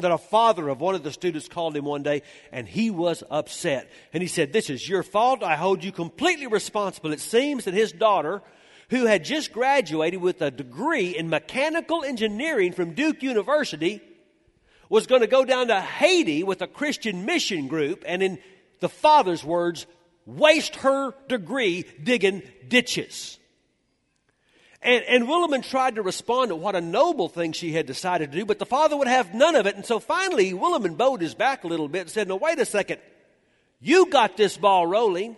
that 0.00 0.10
a 0.10 0.18
father 0.18 0.68
of 0.68 0.80
one 0.80 0.94
of 0.94 1.02
the 1.02 1.12
students 1.12 1.48
called 1.48 1.76
him 1.76 1.84
one 1.84 2.02
day 2.02 2.22
and 2.52 2.66
he 2.66 2.90
was 2.90 3.22
upset. 3.30 3.90
And 4.12 4.22
he 4.22 4.28
said, 4.28 4.52
This 4.52 4.70
is 4.70 4.88
your 4.88 5.02
fault. 5.02 5.42
I 5.42 5.56
hold 5.56 5.84
you 5.84 5.92
completely 5.92 6.46
responsible. 6.46 7.12
It 7.12 7.20
seems 7.20 7.64
that 7.64 7.74
his 7.74 7.92
daughter, 7.92 8.42
who 8.90 9.06
had 9.06 9.24
just 9.24 9.52
graduated 9.52 10.20
with 10.20 10.42
a 10.42 10.50
degree 10.50 11.16
in 11.16 11.30
mechanical 11.30 12.04
engineering 12.04 12.72
from 12.72 12.92
Duke 12.94 13.22
University, 13.22 14.00
was 14.88 15.06
going 15.06 15.20
to 15.20 15.28
go 15.28 15.44
down 15.44 15.68
to 15.68 15.80
Haiti 15.80 16.42
with 16.42 16.60
a 16.60 16.66
Christian 16.66 17.24
mission 17.24 17.68
group 17.68 18.02
and, 18.06 18.22
in 18.22 18.38
the 18.80 18.88
father's 18.88 19.44
words, 19.44 19.86
waste 20.26 20.76
her 20.76 21.14
degree 21.28 21.84
digging 22.02 22.42
ditches. 22.66 23.38
And, 24.82 25.04
and 25.04 25.24
Willimon 25.28 25.62
tried 25.62 25.94
to 25.94 26.02
respond 26.02 26.48
to 26.48 26.56
what 26.56 26.74
a 26.74 26.80
noble 26.80 27.28
thing 27.28 27.52
she 27.52 27.72
had 27.72 27.86
decided 27.86 28.32
to 28.32 28.38
do, 28.38 28.44
but 28.44 28.58
the 28.58 28.66
father 28.66 28.96
would 28.96 29.08
have 29.08 29.34
none 29.34 29.54
of 29.54 29.66
it. 29.66 29.76
And 29.76 29.86
so 29.86 30.00
finally, 30.00 30.52
Willimon 30.52 30.96
bowed 30.96 31.20
his 31.20 31.34
back 31.34 31.62
a 31.62 31.68
little 31.68 31.88
bit 31.88 32.02
and 32.02 32.10
said, 32.10 32.26
No, 32.26 32.36
wait 32.36 32.58
a 32.58 32.64
second. 32.64 33.00
You 33.80 34.06
got 34.06 34.36
this 34.36 34.56
ball 34.56 34.86
rolling. 34.86 35.36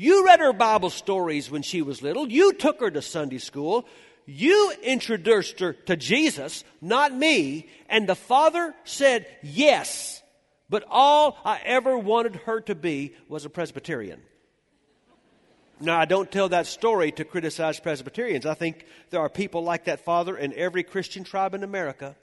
You 0.00 0.24
read 0.24 0.40
her 0.40 0.54
Bible 0.54 0.88
stories 0.88 1.50
when 1.50 1.60
she 1.60 1.82
was 1.82 2.00
little. 2.00 2.26
You 2.26 2.54
took 2.54 2.80
her 2.80 2.90
to 2.90 3.02
Sunday 3.02 3.36
school. 3.36 3.84
You 4.24 4.72
introduced 4.82 5.60
her 5.60 5.74
to 5.74 5.94
Jesus, 5.94 6.64
not 6.80 7.12
me. 7.12 7.68
And 7.86 8.08
the 8.08 8.14
father 8.14 8.74
said, 8.84 9.26
Yes. 9.42 10.22
But 10.70 10.84
all 10.88 11.36
I 11.44 11.60
ever 11.66 11.98
wanted 11.98 12.36
her 12.46 12.62
to 12.62 12.74
be 12.74 13.14
was 13.28 13.44
a 13.44 13.50
Presbyterian. 13.50 14.22
Now, 15.80 16.00
I 16.00 16.06
don't 16.06 16.32
tell 16.32 16.48
that 16.48 16.66
story 16.66 17.12
to 17.12 17.24
criticize 17.26 17.78
Presbyterians. 17.78 18.46
I 18.46 18.54
think 18.54 18.86
there 19.10 19.20
are 19.20 19.28
people 19.28 19.64
like 19.64 19.84
that 19.84 20.06
father 20.06 20.34
in 20.34 20.54
every 20.54 20.82
Christian 20.82 21.24
tribe 21.24 21.52
in 21.52 21.62
America 21.62 22.16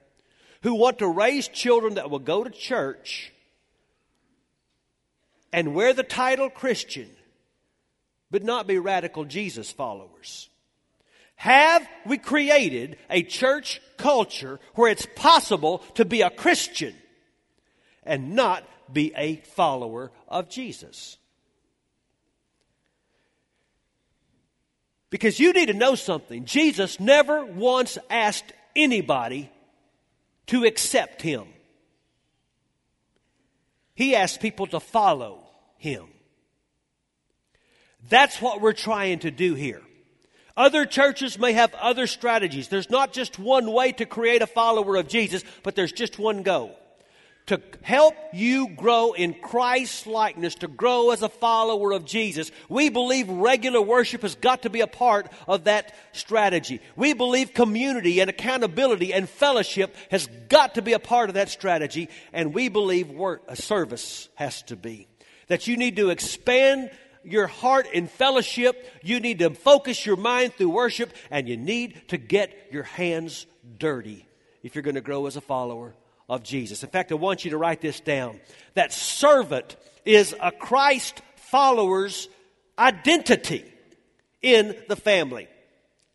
who 0.64 0.74
want 0.74 0.98
to 0.98 1.08
raise 1.08 1.48
children 1.48 1.94
that 1.96 2.10
will 2.10 2.18
go 2.18 2.44
to 2.44 2.50
church 2.50 3.32
and 5.54 5.76
wear 5.76 5.94
the 5.94 6.02
title 6.02 6.50
Christian, 6.50 7.12
but 8.32 8.44
not 8.44 8.68
be 8.68 8.78
radical 8.78 9.26
Jesus 9.26 9.72
followers. 9.72 10.50
Have 11.36 11.88
we 12.06 12.18
created 12.18 12.98
a 13.10 13.24
church 13.24 13.80
culture 13.98 14.60
where 14.74 14.92
it's 14.92 15.08
possible 15.16 15.80
to 15.94 16.04
be 16.04 16.22
a 16.22 16.30
Christian 16.32 16.96
and 18.04 18.34
not 18.36 18.64
be 18.92 19.14
a 19.16 19.38
follower 19.38 20.12
of 20.28 20.50
Jesus? 20.50 21.18
Because 25.10 25.40
you 25.40 25.54
need 25.54 25.68
to 25.68 25.74
know 25.74 25.96
something. 25.96 26.46
Jesus 26.46 27.00
never 27.00 27.46
once 27.46 27.98
asked 28.10 28.52
anybody 28.76 29.50
to 30.48 30.66
accept 30.66 31.22
him. 31.22 31.46
He 33.94 34.16
asked 34.16 34.42
people 34.42 34.68
to 34.68 34.80
follow 34.80 35.44
him. 35.78 36.08
That's 38.10 38.42
what 38.42 38.62
we're 38.62 38.74
trying 38.74 39.20
to 39.20 39.32
do 39.32 39.54
here. 39.54 39.82
Other 40.56 40.86
churches 40.86 41.38
may 41.38 41.54
have 41.54 41.74
other 41.76 42.08
strategies. 42.08 42.68
There's 42.68 42.90
not 42.90 43.14
just 43.14 43.38
one 43.38 43.72
way 43.72 43.92
to 43.94 44.06
create 44.06 44.42
a 44.42 44.48
follower 44.48 44.96
of 44.96 45.08
Jesus, 45.08 45.44
but 45.62 45.76
there's 45.76 45.92
just 45.92 46.18
one 46.18 46.42
goal 46.42 46.78
to 47.48 47.62
help 47.82 48.14
you 48.34 48.68
grow 48.70 49.14
in 49.14 49.34
Christ's 49.34 50.06
likeness, 50.06 50.56
to 50.56 50.68
grow 50.68 51.12
as 51.12 51.22
a 51.22 51.30
follower 51.30 51.94
of 51.94 52.06
Jesus. 52.06 52.52
We 52.70 52.90
believe 52.90 53.30
regular 53.30 53.82
worship 53.82 54.22
has 54.22 54.36
got 54.36 54.64
to 54.64 54.70
be 54.70 54.82
a 54.82 54.88
part 54.88 55.32
of 55.48 55.64
that 55.64 55.96
strategy. 56.12 56.82
We 56.96 57.14
believe 57.14 57.54
community 57.54 58.20
and 58.20 58.30
accountability 58.30 59.14
and 59.14 59.30
fellowship 59.30 59.96
has 60.12 60.28
got 60.50 60.76
to 60.76 60.82
be 60.82 60.94
a 60.94 61.00
part 61.00 61.30
of 61.30 61.36
that 61.36 61.50
strategy. 61.50 62.10
And 62.34 62.54
we 62.54 62.68
believe 62.68 63.10
work, 63.10 63.44
a 63.48 63.56
service 63.56 64.28
has 64.36 64.62
to 64.64 64.76
be. 64.76 65.08
That 65.48 65.68
you 65.68 65.78
need 65.78 65.96
to 65.96 66.10
expand 66.10 66.92
your 67.28 67.48
heart 67.48 67.88
in 67.92 68.08
fellowship. 68.08 68.92
You 69.04 69.20
need 69.20 69.40
to 69.40 69.52
focus 69.52 70.06
your 70.06 70.18
mind 70.18 70.54
through 70.54 70.70
worship 70.70 71.14
and 71.30 71.48
you 71.48 71.58
need 71.58 72.02
to 72.10 72.18
get 72.18 72.70
your 72.72 72.84
hands 72.84 73.46
dirty 73.78 74.28
if 74.64 74.76
you're 74.76 74.84
going 74.84 74.96
to 74.96 75.02
grow 75.02 75.26
as 75.26 75.36
a 75.36 75.42
follower 75.42 75.94
of 76.30 76.44
Jesus. 76.44 76.84
In 76.84 76.90
fact, 76.90 77.12
I 77.12 77.16
want 77.16 77.46
you 77.46 77.52
to 77.52 77.58
write 77.58 77.82
this 77.82 78.00
down. 78.00 78.40
That 78.74 78.94
servant 78.94 79.76
is 80.06 80.36
a 80.42 80.52
Christ 80.52 81.22
follower's 81.36 82.28
identity 82.78 83.66
in 84.42 84.76
the 84.88 84.96
family. 84.96 85.48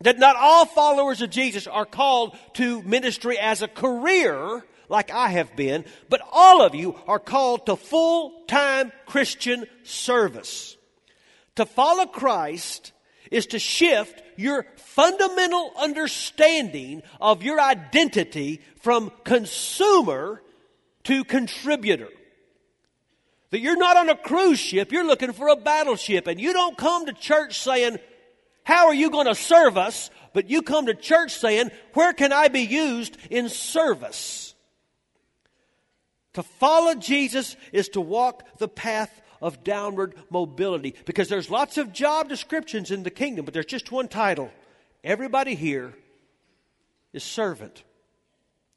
That 0.00 0.19
not 0.19 0.37
all 0.37 0.66
followers 0.66 1.23
of 1.23 1.31
Jesus 1.31 1.66
are 1.66 1.87
called 1.87 2.37
to 2.54 2.83
ministry 2.83 3.38
as 3.38 3.62
a 3.62 3.69
career 3.69 4.64
like 4.88 5.11
I 5.11 5.28
have 5.31 5.57
been, 5.57 5.85
but 6.09 6.21
all 6.33 6.61
of 6.61 6.75
you 6.75 6.97
are 7.07 7.19
called 7.19 7.66
to 7.66 7.76
full 7.76 8.45
time 8.47 8.92
Christian 9.07 9.66
service. 9.85 10.76
To 11.57 11.67
follow 11.67 12.07
Christ 12.07 12.93
is 13.31 13.47
to 13.47 13.59
shift 13.59 14.23
your 14.37 14.67
fundamental 14.77 15.73
understanding 15.77 17.03
of 17.21 17.43
your 17.43 17.61
identity 17.61 18.61
from 18.77 19.11
consumer 19.25 20.43
to 21.05 21.25
contributor. 21.25 22.09
That 23.51 23.61
you're 23.61 23.77
not 23.77 23.97
on 23.97 24.09
a 24.09 24.17
cruise 24.17 24.61
ship, 24.61 24.93
you're 24.93 25.07
looking 25.07 25.33
for 25.33 25.49
a 25.49 25.57
battleship, 25.57 26.27
and 26.27 26.41
you 26.41 26.53
don't 26.53 26.77
come 26.77 27.07
to 27.07 27.13
church 27.13 27.59
saying, 27.59 27.99
How 28.65 28.87
are 28.87 28.95
you 28.95 29.11
going 29.11 29.27
to 29.27 29.35
serve 29.35 29.77
us? 29.77 30.11
But 30.33 30.49
you 30.49 30.63
come 30.63 30.87
to 30.87 30.95
church 30.95 31.33
saying, 31.33 31.71
Where 31.95 32.13
can 32.13 32.33
I 32.33 32.49
be 32.49 32.63
used 32.63 33.17
in 33.31 33.49
service? 33.49 34.55
To 36.35 36.43
follow 36.43 36.95
Jesus 36.95 37.57
is 37.73 37.91
to 37.91 38.01
walk 38.01 38.59
the 38.59 38.69
path 38.69 39.22
of 39.43 39.65
downward 39.65 40.15
mobility 40.31 40.95
because 41.05 41.29
there's 41.29 41.51
lots 41.51 41.77
of 41.77 41.93
job 41.93 42.29
descriptions 42.29 42.91
in 42.91 43.03
the 43.03 43.11
kingdom, 43.11 43.45
but 43.45 43.53
there's 43.53 43.67
just 43.67 43.93
one 43.93 44.09
title. 44.09 44.51
Everybody 45.05 45.55
here 45.55 45.93
is 47.13 47.25
servant. 47.25 47.83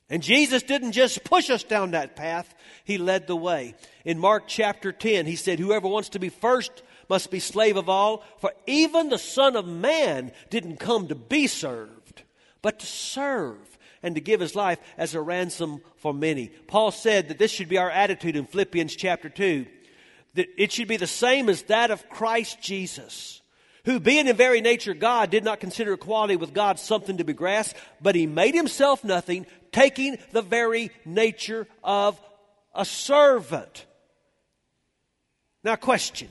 And 0.09 0.21
Jesus 0.21 0.63
didn't 0.63 0.91
just 0.91 1.23
push 1.23 1.49
us 1.49 1.63
down 1.63 1.91
that 1.91 2.15
path, 2.15 2.53
He 2.83 2.97
led 2.97 3.27
the 3.27 3.35
way. 3.35 3.75
In 4.03 4.19
Mark 4.19 4.43
chapter 4.47 4.91
10, 4.91 5.25
He 5.25 5.35
said, 5.35 5.59
Whoever 5.59 5.87
wants 5.87 6.09
to 6.09 6.19
be 6.19 6.29
first 6.29 6.83
must 7.09 7.31
be 7.31 7.39
slave 7.39 7.77
of 7.77 7.89
all, 7.89 8.23
for 8.39 8.51
even 8.67 9.09
the 9.09 9.17
Son 9.17 9.55
of 9.55 9.67
Man 9.67 10.31
didn't 10.49 10.77
come 10.77 11.07
to 11.07 11.15
be 11.15 11.47
served, 11.47 12.23
but 12.61 12.79
to 12.79 12.85
serve 12.85 13.57
and 14.03 14.15
to 14.15 14.21
give 14.21 14.39
his 14.39 14.55
life 14.55 14.79
as 14.97 15.15
a 15.15 15.21
ransom 15.21 15.81
for 15.97 16.13
many. 16.13 16.49
Paul 16.67 16.91
said 16.91 17.29
that 17.29 17.39
this 17.39 17.51
should 17.51 17.69
be 17.69 17.79
our 17.79 17.89
attitude 17.89 18.35
in 18.35 18.45
Philippians 18.45 18.95
chapter 18.95 19.29
2, 19.29 19.65
that 20.35 20.47
it 20.57 20.71
should 20.71 20.87
be 20.87 20.97
the 20.97 21.07
same 21.07 21.49
as 21.49 21.63
that 21.63 21.91
of 21.91 22.07
Christ 22.09 22.61
Jesus 22.61 23.41
who 23.85 23.99
being 23.99 24.27
in 24.27 24.35
very 24.35 24.61
nature 24.61 24.93
God 24.93 25.29
did 25.29 25.43
not 25.43 25.59
consider 25.59 25.93
equality 25.93 26.35
with 26.35 26.53
God 26.53 26.79
something 26.79 27.17
to 27.17 27.23
be 27.23 27.33
grasped, 27.33 27.77
but 28.01 28.15
he 28.15 28.25
made 28.25 28.55
himself 28.55 29.03
nothing, 29.03 29.45
taking 29.71 30.17
the 30.31 30.41
very 30.41 30.91
nature 31.05 31.67
of 31.83 32.19
a 32.73 32.83
servant. 32.83 33.85
Now, 35.63 35.75
question. 35.75 36.29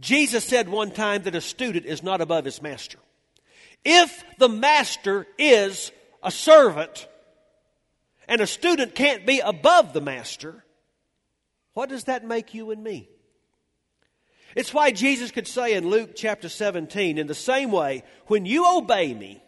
Jesus 0.00 0.44
said 0.44 0.68
one 0.68 0.90
time 0.90 1.22
that 1.24 1.34
a 1.34 1.40
student 1.40 1.84
is 1.84 2.02
not 2.02 2.20
above 2.20 2.44
his 2.44 2.62
master. 2.62 2.98
If 3.84 4.24
the 4.38 4.48
master 4.48 5.26
is 5.38 5.92
a 6.22 6.30
servant 6.30 7.06
and 8.28 8.40
a 8.40 8.46
student 8.46 8.94
can't 8.94 9.26
be 9.26 9.40
above 9.40 9.92
the 9.92 10.00
master, 10.00 10.64
what 11.74 11.88
does 11.88 12.04
that 12.04 12.24
make 12.24 12.54
you 12.54 12.70
and 12.70 12.82
me? 12.82 13.08
It's 14.58 14.74
why 14.74 14.90
Jesus 14.90 15.30
could 15.30 15.46
say 15.46 15.74
in 15.74 15.88
Luke 15.88 16.16
chapter 16.16 16.48
17, 16.48 17.16
in 17.16 17.28
the 17.28 17.32
same 17.32 17.70
way, 17.70 18.02
when 18.26 18.44
you 18.44 18.66
obey 18.76 19.14
me, 19.14 19.40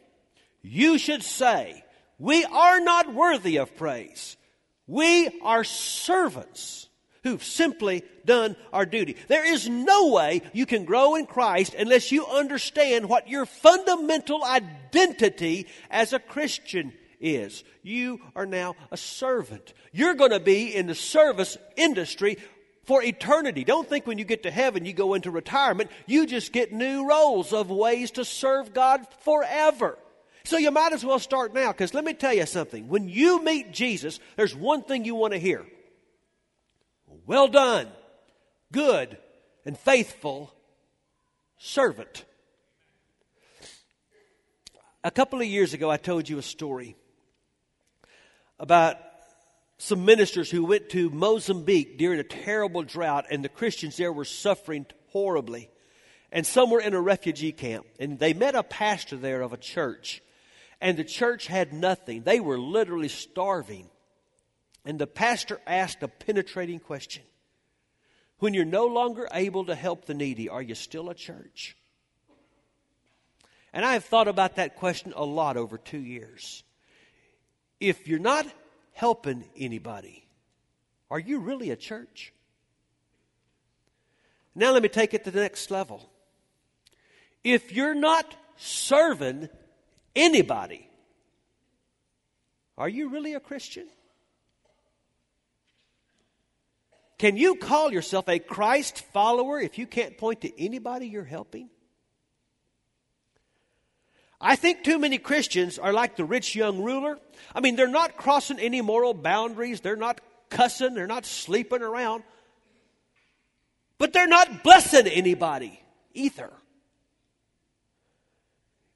you 0.62 0.98
should 0.98 1.24
say, 1.24 1.82
We 2.20 2.44
are 2.44 2.78
not 2.78 3.12
worthy 3.12 3.56
of 3.56 3.74
praise. 3.74 4.36
We 4.86 5.28
are 5.42 5.64
servants 5.64 6.88
who've 7.24 7.42
simply 7.42 8.04
done 8.24 8.54
our 8.72 8.86
duty. 8.86 9.16
There 9.26 9.44
is 9.52 9.68
no 9.68 10.12
way 10.12 10.42
you 10.52 10.64
can 10.64 10.84
grow 10.84 11.16
in 11.16 11.26
Christ 11.26 11.74
unless 11.74 12.12
you 12.12 12.24
understand 12.24 13.08
what 13.08 13.28
your 13.28 13.46
fundamental 13.46 14.44
identity 14.44 15.66
as 15.90 16.12
a 16.12 16.20
Christian 16.20 16.92
is. 17.18 17.64
You 17.82 18.20
are 18.36 18.46
now 18.46 18.76
a 18.92 18.96
servant. 18.96 19.74
You're 19.90 20.14
going 20.14 20.30
to 20.30 20.38
be 20.38 20.72
in 20.72 20.86
the 20.86 20.94
service 20.94 21.56
industry 21.76 22.36
for 22.90 23.04
eternity. 23.04 23.62
Don't 23.62 23.88
think 23.88 24.04
when 24.04 24.18
you 24.18 24.24
get 24.24 24.42
to 24.42 24.50
heaven 24.50 24.84
you 24.84 24.92
go 24.92 25.14
into 25.14 25.30
retirement. 25.30 25.92
You 26.06 26.26
just 26.26 26.52
get 26.52 26.72
new 26.72 27.08
roles 27.08 27.52
of 27.52 27.70
ways 27.70 28.10
to 28.12 28.24
serve 28.24 28.74
God 28.74 29.06
forever. 29.20 29.96
So 30.42 30.56
you 30.56 30.72
might 30.72 30.92
as 30.92 31.04
well 31.04 31.20
start 31.20 31.54
now 31.54 31.68
because 31.70 31.94
let 31.94 32.04
me 32.04 32.14
tell 32.14 32.34
you 32.34 32.46
something. 32.46 32.88
When 32.88 33.08
you 33.08 33.44
meet 33.44 33.70
Jesus, 33.70 34.18
there's 34.34 34.56
one 34.56 34.82
thing 34.82 35.04
you 35.04 35.14
want 35.14 35.34
to 35.34 35.38
hear. 35.38 35.64
Well 37.26 37.46
done, 37.46 37.86
good 38.72 39.18
and 39.64 39.78
faithful 39.78 40.52
servant. 41.58 42.24
A 45.04 45.12
couple 45.12 45.40
of 45.40 45.46
years 45.46 45.74
ago, 45.74 45.88
I 45.88 45.96
told 45.96 46.28
you 46.28 46.38
a 46.38 46.42
story 46.42 46.96
about 48.58 48.96
some 49.80 50.04
ministers 50.04 50.50
who 50.50 50.66
went 50.66 50.90
to 50.90 51.08
Mozambique 51.08 51.96
during 51.96 52.20
a 52.20 52.24
terrible 52.24 52.82
drought, 52.82 53.24
and 53.30 53.42
the 53.42 53.48
Christians 53.48 53.96
there 53.96 54.12
were 54.12 54.26
suffering 54.26 54.84
horribly. 55.08 55.70
And 56.30 56.46
some 56.46 56.70
were 56.70 56.82
in 56.82 56.92
a 56.92 57.00
refugee 57.00 57.52
camp, 57.52 57.86
and 57.98 58.18
they 58.18 58.34
met 58.34 58.54
a 58.54 58.62
pastor 58.62 59.16
there 59.16 59.40
of 59.40 59.54
a 59.54 59.56
church, 59.56 60.22
and 60.82 60.98
the 60.98 61.04
church 61.04 61.46
had 61.46 61.72
nothing. 61.72 62.22
They 62.22 62.40
were 62.40 62.58
literally 62.58 63.08
starving. 63.08 63.88
And 64.84 64.98
the 64.98 65.06
pastor 65.06 65.60
asked 65.66 66.02
a 66.02 66.08
penetrating 66.08 66.78
question 66.78 67.22
When 68.38 68.52
you're 68.52 68.66
no 68.66 68.86
longer 68.86 69.28
able 69.32 69.64
to 69.64 69.74
help 69.74 70.04
the 70.04 70.14
needy, 70.14 70.50
are 70.50 70.62
you 70.62 70.74
still 70.74 71.08
a 71.08 71.14
church? 71.14 71.74
And 73.72 73.82
I 73.82 73.94
have 73.94 74.04
thought 74.04 74.28
about 74.28 74.56
that 74.56 74.76
question 74.76 75.14
a 75.16 75.24
lot 75.24 75.56
over 75.56 75.78
two 75.78 76.00
years. 76.00 76.64
If 77.78 78.06
you're 78.06 78.18
not 78.18 78.46
helping 79.00 79.42
anybody. 79.56 80.22
Are 81.10 81.18
you 81.18 81.38
really 81.38 81.70
a 81.70 81.76
church? 81.76 82.34
Now, 84.54 84.72
let 84.72 84.82
me 84.82 84.90
take 84.90 85.14
it 85.14 85.24
to 85.24 85.30
the 85.30 85.40
next 85.40 85.70
level. 85.70 86.10
If 87.42 87.72
you're 87.72 87.94
not 87.94 88.34
serving 88.58 89.48
anybody, 90.14 90.86
are 92.76 92.90
you 92.90 93.08
really 93.08 93.32
a 93.32 93.40
Christian? 93.40 93.86
Can 97.16 97.38
you 97.38 97.54
call 97.54 97.90
yourself 97.90 98.28
a 98.28 98.38
Christ 98.38 99.00
follower 99.14 99.58
if 99.58 99.78
you 99.78 99.86
can't 99.86 100.18
point 100.18 100.42
to 100.42 100.62
anybody 100.62 101.06
you're 101.06 101.24
helping? 101.24 101.70
I 104.40 104.56
think 104.56 104.84
too 104.84 104.98
many 104.98 105.18
Christians 105.18 105.78
are 105.78 105.92
like 105.92 106.16
the 106.16 106.24
rich 106.24 106.54
young 106.54 106.82
ruler. 106.82 107.18
I 107.54 107.60
mean, 107.60 107.76
they're 107.76 107.88
not 107.88 108.16
crossing 108.16 108.58
any 108.58 108.80
moral 108.80 109.12
boundaries, 109.12 109.80
they're 109.80 109.96
not 109.96 110.20
cussing, 110.48 110.94
they're 110.94 111.06
not 111.06 111.26
sleeping 111.26 111.82
around, 111.82 112.22
but 113.98 114.12
they're 114.12 114.26
not 114.26 114.62
blessing 114.62 115.06
anybody 115.06 115.80
either. 116.14 116.50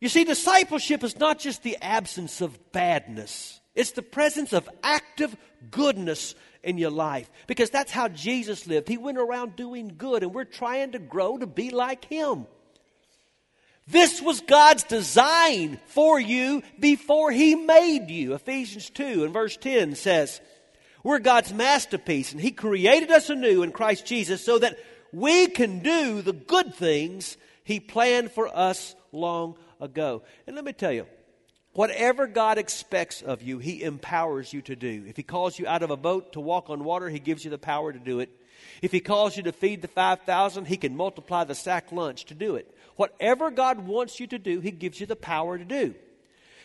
You 0.01 0.09
see, 0.09 0.25
discipleship 0.25 1.03
is 1.05 1.19
not 1.19 1.39
just 1.39 1.63
the 1.63 1.79
absence 1.81 2.41
of 2.41 2.73
badness, 2.73 3.61
it's 3.75 3.93
the 3.93 4.03
presence 4.03 4.53
of 4.53 4.69
active 4.83 5.37
goodness 5.71 6.35
in 6.63 6.79
your 6.79 6.91
life. 6.91 7.31
Because 7.47 7.71
that's 7.71 7.93
how 7.93 8.09
Jesus 8.09 8.67
lived. 8.67 8.89
He 8.89 8.97
went 8.97 9.19
around 9.19 9.57
doing 9.57 9.95
good, 9.97 10.23
and 10.23 10.35
we're 10.35 10.45
trying 10.45 10.93
to 10.93 10.99
grow 10.99 11.39
to 11.39 11.47
be 11.47 11.71
like 11.71 12.05
Him. 12.05 12.47
This 13.87 14.23
was 14.23 14.41
God's 14.41 14.83
design 14.85 15.79
for 15.87 16.19
you 16.19 16.63
before 16.81 17.31
He 17.31 17.55
made 17.55 18.09
you. 18.09 18.35
Ephesians 18.35 18.89
2 18.91 19.25
and 19.25 19.33
verse 19.33 19.57
10 19.59 19.95
says, 19.95 20.41
We're 21.03 21.19
God's 21.19 21.53
masterpiece, 21.53 22.33
and 22.33 22.41
He 22.41 22.51
created 22.51 23.11
us 23.11 23.29
anew 23.29 23.63
in 23.63 23.73
Christ 23.73 24.07
Jesus 24.07 24.43
so 24.43 24.59
that 24.59 24.79
we 25.13 25.49
can 25.49 25.81
do 25.81 26.23
the 26.23 26.33
good 26.33 26.75
things 26.75 27.37
He 27.63 27.79
planned 27.79 28.33
for 28.33 28.49
us 28.57 28.95
long 29.13 29.57
ago. 29.81 30.23
And 30.47 30.57
let 30.57 30.65
me 30.65 30.73
tell 30.73 30.93
you, 30.93 31.07
whatever 31.75 32.27
God 32.27 32.57
expects 32.57 33.21
of 33.21 33.43
you, 33.43 33.59
He 33.59 33.83
empowers 33.83 34.51
you 34.51 34.63
to 34.63 34.77
do. 34.77 35.05
If 35.07 35.19
He 35.19 35.23
calls 35.23 35.59
you 35.59 35.67
out 35.67 35.83
of 35.83 35.91
a 35.91 35.97
boat 35.97 36.33
to 36.33 36.41
walk 36.41 36.71
on 36.71 36.85
water, 36.85 37.11
He 37.11 37.19
gives 37.19 37.45
you 37.45 37.51
the 37.51 37.59
power 37.59 37.93
to 37.93 37.99
do 37.99 38.21
it. 38.21 38.31
If 38.81 38.93
He 38.93 39.01
calls 39.01 39.37
you 39.37 39.43
to 39.43 39.53
feed 39.53 39.83
the 39.83 39.89
5,000, 39.89 40.67
He 40.67 40.79
can 40.79 40.97
multiply 40.97 41.45
the 41.45 41.55
sack 41.55 41.93
lunch 41.93 42.25
to 42.27 42.35
do 42.35 42.57
it. 42.57 42.74
Whatever 42.97 43.51
God 43.51 43.87
wants 43.87 44.21
you 44.21 44.27
to 44.29 44.39
do, 44.39 44.61
He 44.61 44.71
gives 44.71 45.01
you 45.01 45.07
the 45.07 45.17
power 45.17 45.59
to 45.59 45.65
do. 45.65 45.95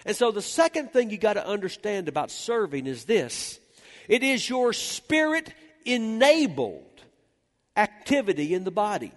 And 0.06 0.16
so 0.16 0.32
the 0.32 0.42
second 0.42 0.92
thing 0.92 1.10
you 1.10 1.18
got 1.18 1.34
to 1.34 1.46
understand 1.46 2.08
about 2.08 2.32
serving 2.32 2.88
is 2.88 3.04
this 3.06 3.60
it 4.08 4.24
is 4.24 4.50
your 4.50 4.74
spirit 4.74 5.54
enabled 5.86 6.86
activity 7.76 8.54
in 8.54 8.64
the 8.64 8.72
body. 8.72 9.12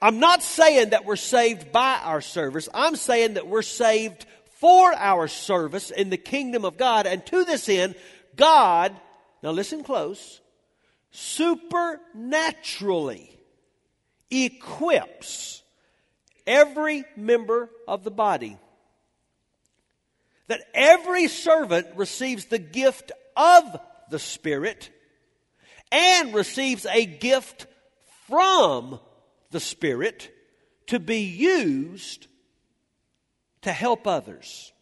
I'm 0.00 0.20
not 0.20 0.44
saying 0.44 0.90
that 0.90 1.04
we're 1.04 1.16
saved 1.16 1.72
by 1.72 1.98
our 2.02 2.20
service. 2.20 2.68
I'm 2.72 2.94
saying 2.94 3.34
that 3.34 3.48
we're 3.48 3.62
saved 3.62 4.26
for 4.60 4.94
our 4.94 5.26
service 5.26 5.90
in 5.90 6.10
the 6.10 6.16
kingdom 6.16 6.64
of 6.64 6.76
God. 6.76 7.08
And 7.08 7.26
to 7.26 7.44
this 7.44 7.68
end, 7.68 7.96
God, 8.36 8.94
now 9.42 9.50
listen 9.50 9.82
close, 9.82 10.40
supernaturally 11.10 13.37
equips 14.30 15.62
every 16.46 17.04
member 17.16 17.70
of 17.86 18.04
the 18.04 18.10
body. 18.10 18.58
that 20.48 20.62
every 20.74 21.28
servant 21.28 21.86
receives 21.94 22.46
the 22.46 22.58
gift 22.58 23.12
of 23.36 23.78
the 24.10 24.18
Spirit 24.18 24.90
and 25.92 26.34
receives 26.34 26.86
a 26.86 27.06
gift 27.06 27.66
from 28.26 28.98
the 29.50 29.60
Spirit 29.60 30.34
to 30.86 30.98
be 30.98 31.20
used 31.20 32.26
to 33.62 33.72
help 33.72 34.06
others. 34.06 34.72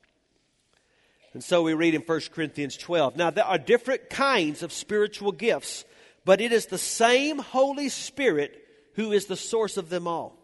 And 1.33 1.45
so 1.45 1.63
we 1.63 1.75
read 1.75 1.95
in 1.95 2.03
1 2.03 2.21
Corinthians 2.33 2.77
12. 2.77 3.17
Now, 3.17 3.31
there 3.31 3.45
are 3.45 3.59
different 3.59 4.09
kinds 4.09 4.63
of 4.63 4.73
spiritual 4.73 5.33
gifts, 5.33 5.85
but 6.25 6.41
it 6.41 6.53
is 6.53 6.67
the 6.67 6.79
same 6.79 7.39
Holy 7.39 7.89
Spirit 7.89 8.66
who 8.97 9.13
is 9.13 9.27
the 9.27 9.37
source 9.37 9.77
of 9.77 9.89
them 9.89 10.07
all. 10.07 10.37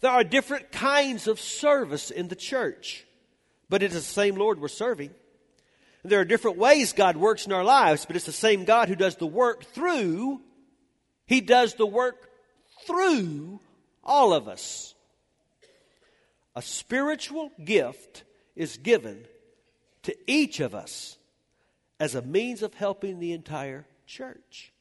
There 0.00 0.10
are 0.10 0.24
different 0.24 0.70
kinds 0.70 1.26
of 1.26 1.40
service 1.40 2.10
in 2.10 2.28
the 2.28 2.36
church, 2.36 3.06
but 3.70 3.82
it 3.82 3.86
is 3.86 3.94
the 3.94 4.00
same 4.02 4.34
Lord 4.36 4.60
we're 4.60 4.68
serving. 4.68 5.10
There 6.04 6.20
are 6.20 6.26
different 6.26 6.58
ways 6.58 6.92
God 6.92 7.16
works 7.16 7.46
in 7.46 7.52
our 7.52 7.64
lives, 7.64 8.04
but 8.04 8.16
it's 8.16 8.26
the 8.26 8.32
same 8.32 8.64
God 8.64 8.88
who 8.88 8.96
does 8.96 9.16
the 9.16 9.26
work 9.26 9.64
through, 9.64 10.42
He 11.26 11.40
does 11.40 11.74
the 11.74 11.86
work 11.86 12.28
through 12.86 13.60
all 14.02 14.34
of 14.34 14.46
us. 14.46 14.94
A 16.54 16.60
spiritual 16.60 17.50
gift 17.64 18.24
is 18.54 18.76
given 18.76 19.24
to 20.02 20.14
each 20.26 20.60
of 20.60 20.74
us 20.74 21.16
as 21.98 22.14
a 22.14 22.20
means 22.20 22.62
of 22.62 22.74
helping 22.74 23.18
the 23.18 23.32
entire 23.32 23.86
church. 24.06 24.73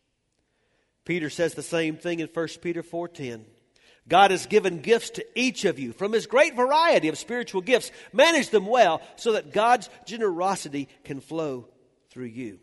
Peter 1.05 1.29
says 1.29 1.53
the 1.53 1.63
same 1.63 1.97
thing 1.97 2.19
in 2.19 2.27
1 2.27 2.61
Peter 2.61 2.83
4:10. 2.83 3.45
God 4.07 4.31
has 4.31 4.45
given 4.45 4.81
gifts 4.81 5.11
to 5.11 5.25
each 5.33 5.63
of 5.63 5.79
you 5.79 5.93
from 5.93 6.11
his 6.11 6.27
great 6.27 6.55
variety 6.55 7.07
of 7.07 7.17
spiritual 7.17 7.61
gifts. 7.61 7.91
Manage 8.11 8.49
them 8.49 8.65
well 8.65 9.01
so 9.15 9.31
that 9.33 9.53
God's 9.53 9.89
generosity 10.05 10.89
can 11.05 11.21
flow 11.21 11.69
through 12.09 12.25
you. 12.25 12.59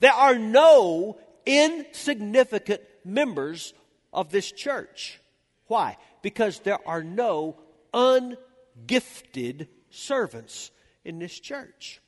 There 0.00 0.12
are 0.12 0.38
no 0.38 1.18
insignificant 1.44 2.80
members 3.04 3.74
of 4.12 4.30
this 4.30 4.52
church. 4.52 5.20
Why? 5.66 5.96
Because 6.22 6.60
there 6.60 6.86
are 6.86 7.02
no 7.02 7.60
ungifted 7.92 9.68
servants 9.90 10.70
in 11.04 11.18
this 11.18 11.38
church. 11.40 12.00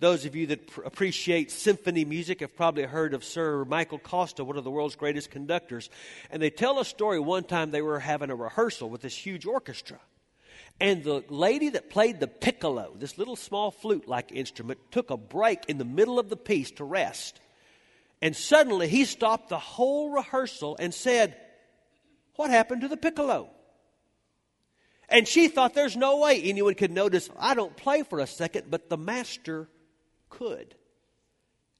Those 0.00 0.24
of 0.24 0.36
you 0.36 0.46
that 0.48 0.68
pr- 0.68 0.82
appreciate 0.82 1.50
symphony 1.50 2.04
music 2.04 2.40
have 2.40 2.54
probably 2.54 2.84
heard 2.84 3.14
of 3.14 3.24
Sir 3.24 3.64
Michael 3.64 3.98
Costa, 3.98 4.44
one 4.44 4.56
of 4.56 4.62
the 4.62 4.70
world's 4.70 4.94
greatest 4.94 5.30
conductors. 5.30 5.90
And 6.30 6.40
they 6.40 6.50
tell 6.50 6.78
a 6.78 6.84
story 6.84 7.18
one 7.18 7.42
time 7.42 7.70
they 7.70 7.82
were 7.82 7.98
having 7.98 8.30
a 8.30 8.36
rehearsal 8.36 8.90
with 8.90 9.00
this 9.00 9.16
huge 9.16 9.44
orchestra. 9.44 9.98
And 10.80 11.02
the 11.02 11.24
lady 11.28 11.70
that 11.70 11.90
played 11.90 12.20
the 12.20 12.28
piccolo, 12.28 12.94
this 12.96 13.18
little 13.18 13.34
small 13.34 13.72
flute 13.72 14.06
like 14.06 14.30
instrument, 14.30 14.78
took 14.92 15.10
a 15.10 15.16
break 15.16 15.64
in 15.66 15.78
the 15.78 15.84
middle 15.84 16.20
of 16.20 16.28
the 16.28 16.36
piece 16.36 16.70
to 16.72 16.84
rest. 16.84 17.40
And 18.22 18.36
suddenly 18.36 18.86
he 18.86 19.04
stopped 19.04 19.48
the 19.48 19.58
whole 19.58 20.10
rehearsal 20.10 20.76
and 20.78 20.94
said, 20.94 21.36
What 22.36 22.50
happened 22.50 22.82
to 22.82 22.88
the 22.88 22.96
piccolo? 22.96 23.50
And 25.08 25.26
she 25.26 25.48
thought 25.48 25.74
there's 25.74 25.96
no 25.96 26.18
way 26.18 26.40
anyone 26.40 26.74
could 26.74 26.92
notice, 26.92 27.28
I 27.36 27.54
don't 27.54 27.76
play 27.76 28.02
for 28.02 28.20
a 28.20 28.26
second, 28.26 28.66
but 28.70 28.88
the 28.88 28.98
master 28.98 29.68
could. 30.30 30.74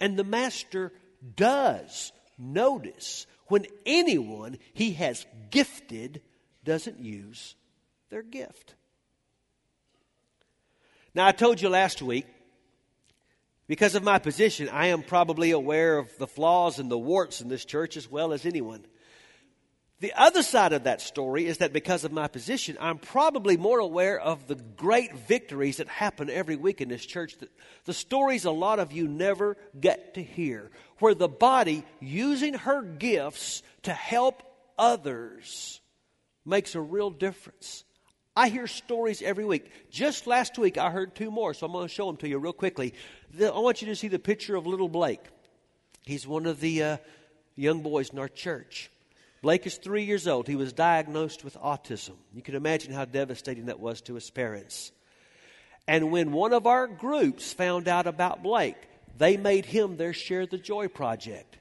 And 0.00 0.16
the 0.16 0.24
master 0.24 0.92
does 1.36 2.12
notice 2.38 3.26
when 3.46 3.66
anyone 3.84 4.58
he 4.74 4.92
has 4.92 5.26
gifted 5.50 6.22
doesn't 6.64 7.00
use 7.00 7.56
their 8.10 8.22
gift. 8.22 8.74
Now, 11.14 11.26
I 11.26 11.32
told 11.32 11.60
you 11.60 11.68
last 11.68 12.02
week, 12.02 12.26
because 13.66 13.94
of 13.94 14.02
my 14.02 14.18
position, 14.18 14.68
I 14.68 14.86
am 14.86 15.02
probably 15.02 15.50
aware 15.50 15.98
of 15.98 16.16
the 16.18 16.26
flaws 16.26 16.78
and 16.78 16.90
the 16.90 16.98
warts 16.98 17.40
in 17.40 17.48
this 17.48 17.64
church 17.64 17.96
as 17.96 18.10
well 18.10 18.32
as 18.32 18.46
anyone. 18.46 18.86
The 20.00 20.12
other 20.16 20.44
side 20.44 20.72
of 20.72 20.84
that 20.84 21.00
story 21.00 21.46
is 21.46 21.58
that 21.58 21.72
because 21.72 22.04
of 22.04 22.12
my 22.12 22.28
position, 22.28 22.76
I'm 22.80 22.98
probably 22.98 23.56
more 23.56 23.80
aware 23.80 24.20
of 24.20 24.46
the 24.46 24.54
great 24.54 25.16
victories 25.16 25.78
that 25.78 25.88
happen 25.88 26.30
every 26.30 26.54
week 26.54 26.80
in 26.80 26.88
this 26.88 27.04
church. 27.04 27.36
The 27.84 27.92
stories 27.92 28.44
a 28.44 28.52
lot 28.52 28.78
of 28.78 28.92
you 28.92 29.08
never 29.08 29.56
get 29.78 30.14
to 30.14 30.22
hear, 30.22 30.70
where 31.00 31.14
the 31.14 31.28
body, 31.28 31.84
using 31.98 32.54
her 32.54 32.82
gifts 32.82 33.64
to 33.82 33.92
help 33.92 34.44
others, 34.78 35.80
makes 36.46 36.76
a 36.76 36.80
real 36.80 37.10
difference. 37.10 37.82
I 38.36 38.50
hear 38.50 38.68
stories 38.68 39.20
every 39.20 39.44
week. 39.44 39.68
Just 39.90 40.28
last 40.28 40.58
week, 40.58 40.78
I 40.78 40.90
heard 40.90 41.16
two 41.16 41.32
more, 41.32 41.54
so 41.54 41.66
I'm 41.66 41.72
going 41.72 41.88
to 41.88 41.92
show 41.92 42.06
them 42.06 42.18
to 42.18 42.28
you 42.28 42.38
real 42.38 42.52
quickly. 42.52 42.94
I 43.36 43.50
want 43.50 43.82
you 43.82 43.88
to 43.88 43.96
see 43.96 44.06
the 44.06 44.20
picture 44.20 44.54
of 44.54 44.64
little 44.64 44.88
Blake. 44.88 45.24
He's 46.04 46.24
one 46.24 46.46
of 46.46 46.60
the 46.60 46.82
uh, 46.84 46.96
young 47.56 47.82
boys 47.82 48.10
in 48.10 48.20
our 48.20 48.28
church. 48.28 48.92
Blake 49.40 49.66
is 49.66 49.76
three 49.76 50.04
years 50.04 50.26
old. 50.26 50.48
He 50.48 50.56
was 50.56 50.72
diagnosed 50.72 51.44
with 51.44 51.56
autism. 51.58 52.16
You 52.32 52.42
can 52.42 52.54
imagine 52.54 52.92
how 52.92 53.04
devastating 53.04 53.66
that 53.66 53.80
was 53.80 54.00
to 54.02 54.14
his 54.14 54.30
parents. 54.30 54.90
And 55.86 56.10
when 56.10 56.32
one 56.32 56.52
of 56.52 56.66
our 56.66 56.86
groups 56.86 57.52
found 57.52 57.88
out 57.88 58.06
about 58.06 58.42
Blake, 58.42 58.76
they 59.16 59.36
made 59.36 59.64
him 59.64 59.96
their 59.96 60.12
Share 60.12 60.46
the 60.46 60.58
Joy 60.58 60.88
project. 60.88 61.56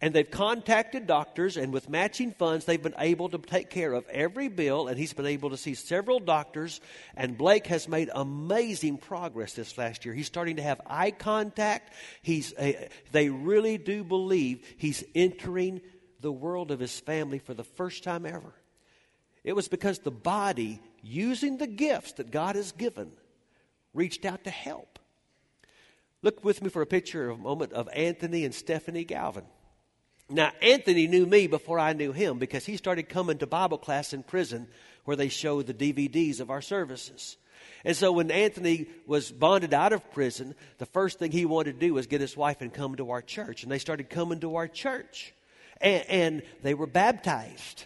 And 0.00 0.14
they've 0.14 0.30
contacted 0.30 1.08
doctors, 1.08 1.56
and 1.56 1.72
with 1.72 1.88
matching 1.88 2.30
funds, 2.30 2.64
they've 2.64 2.80
been 2.80 2.94
able 2.98 3.28
to 3.30 3.38
take 3.38 3.68
care 3.68 3.92
of 3.92 4.08
every 4.08 4.46
bill, 4.46 4.86
and 4.86 4.96
he's 4.96 5.12
been 5.12 5.26
able 5.26 5.50
to 5.50 5.56
see 5.56 5.74
several 5.74 6.20
doctors. 6.20 6.80
And 7.16 7.36
Blake 7.36 7.66
has 7.66 7.88
made 7.88 8.08
amazing 8.14 8.98
progress 8.98 9.54
this 9.54 9.76
last 9.76 10.04
year. 10.04 10.14
He's 10.14 10.28
starting 10.28 10.56
to 10.56 10.62
have 10.62 10.80
eye 10.86 11.10
contact. 11.10 11.92
He's, 12.22 12.52
uh, 12.54 12.74
they 13.10 13.28
really 13.28 13.76
do 13.76 14.04
believe 14.04 14.64
he's 14.76 15.02
entering 15.16 15.80
the 16.20 16.32
world 16.32 16.70
of 16.70 16.80
his 16.80 16.98
family 17.00 17.38
for 17.38 17.54
the 17.54 17.64
first 17.64 18.02
time 18.02 18.26
ever. 18.26 18.54
It 19.44 19.54
was 19.54 19.68
because 19.68 20.00
the 20.00 20.10
body, 20.10 20.80
using 21.02 21.58
the 21.58 21.66
gifts 21.66 22.12
that 22.12 22.30
God 22.30 22.56
has 22.56 22.72
given, 22.72 23.12
reached 23.94 24.24
out 24.24 24.44
to 24.44 24.50
help. 24.50 24.98
Look 26.22 26.44
with 26.44 26.62
me 26.62 26.68
for 26.68 26.82
a 26.82 26.86
picture 26.86 27.30
of 27.30 27.38
a 27.38 27.42
moment 27.42 27.72
of 27.72 27.88
Anthony 27.94 28.44
and 28.44 28.54
Stephanie 28.54 29.04
Galvin. 29.04 29.44
Now, 30.28 30.52
Anthony 30.60 31.06
knew 31.06 31.24
me 31.24 31.46
before 31.46 31.78
I 31.78 31.94
knew 31.94 32.12
him 32.12 32.38
because 32.38 32.66
he 32.66 32.76
started 32.76 33.08
coming 33.08 33.38
to 33.38 33.46
Bible 33.46 33.78
class 33.78 34.12
in 34.12 34.22
prison 34.22 34.66
where 35.04 35.16
they 35.16 35.28
show 35.28 35.62
the 35.62 35.72
DVDs 35.72 36.40
of 36.40 36.50
our 36.50 36.60
services. 36.60 37.38
And 37.84 37.96
so 37.96 38.12
when 38.12 38.30
Anthony 38.30 38.88
was 39.06 39.30
bonded 39.30 39.72
out 39.72 39.92
of 39.92 40.10
prison, 40.12 40.54
the 40.78 40.86
first 40.86 41.18
thing 41.18 41.30
he 41.30 41.46
wanted 41.46 41.80
to 41.80 41.86
do 41.86 41.94
was 41.94 42.06
get 42.06 42.20
his 42.20 42.36
wife 42.36 42.60
and 42.60 42.74
come 42.74 42.96
to 42.96 43.10
our 43.10 43.22
church. 43.22 43.62
And 43.62 43.72
they 43.72 43.78
started 43.78 44.10
coming 44.10 44.40
to 44.40 44.56
our 44.56 44.68
church 44.68 45.32
and, 45.80 46.04
and 46.08 46.42
they 46.62 46.74
were 46.74 46.86
baptized. 46.86 47.84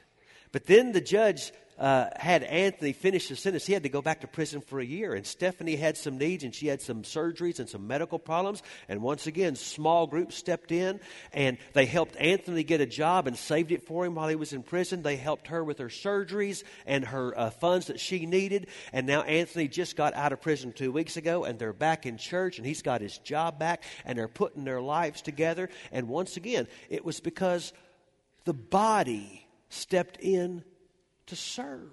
But 0.53 0.67
then 0.67 0.93
the 0.93 1.01
judge 1.01 1.53
uh, 1.83 2.09
had 2.15 2.45
Anthony 2.45 2.93
finish 2.93 3.29
the 3.29 3.35
sentence. 3.35 3.67
He 3.67 3.73
had 3.73 3.83
to 3.83 3.89
go 3.89 4.01
back 4.01 4.21
to 4.21 4.29
prison 4.29 4.61
for 4.61 4.79
a 4.79 4.85
year. 4.85 5.15
And 5.15 5.27
Stephanie 5.27 5.75
had 5.75 5.97
some 5.97 6.17
needs, 6.17 6.45
and 6.45 6.55
she 6.55 6.69
had 6.69 6.81
some 6.81 7.03
surgeries 7.03 7.59
and 7.59 7.69
some 7.69 7.89
medical 7.89 8.21
problems. 8.21 8.63
And 8.89 9.03
once 9.03 9.27
again, 9.27 9.57
small 9.57 10.07
groups 10.07 10.37
stepped 10.37 10.71
in, 10.71 11.01
and 11.33 11.59
they 11.73 11.87
helped 11.87 12.15
Anthony 12.21 12.63
get 12.63 12.81
a 12.81 12.87
job 12.87 13.27
and 13.27 13.37
saved 13.37 13.73
it 13.73 13.85
for 13.85 14.07
him 14.07 14.15
while 14.15 14.29
he 14.29 14.37
was 14.37 14.53
in 14.53 14.63
prison. 14.63 15.03
They 15.03 15.17
helped 15.17 15.49
her 15.49 15.65
with 15.65 15.79
her 15.79 15.89
surgeries 15.89 16.63
and 16.87 17.05
her 17.05 17.37
uh, 17.37 17.51
funds 17.51 17.89
that 17.89 17.99
she 17.99 18.27
needed. 18.27 18.69
And 18.93 19.05
now 19.05 19.23
Anthony 19.23 19.67
just 19.67 19.97
got 19.97 20.15
out 20.15 20.33
of 20.33 20.41
prison 20.41 20.73
two 20.73 20.93
weeks 20.93 21.17
ago, 21.17 21.43
and 21.43 21.59
they're 21.59 21.73
back 21.73 22.07
in 22.07 22.17
church, 22.17 22.59
and 22.59 22.67
he's 22.67 22.83
got 22.83 23.01
his 23.01 23.19
job 23.19 23.59
back, 23.59 23.83
and 24.05 24.17
they're 24.17 24.29
putting 24.29 24.63
their 24.63 24.81
lives 24.81 25.21
together. 25.21 25.69
And 25.91 26.07
once 26.07 26.37
again, 26.37 26.69
it 26.91 27.05
was 27.05 27.19
because 27.19 27.73
the 28.45 28.55
body 28.55 29.49
stepped 29.69 30.19
in 30.21 30.63
to 31.33 31.37
serve. 31.37 31.89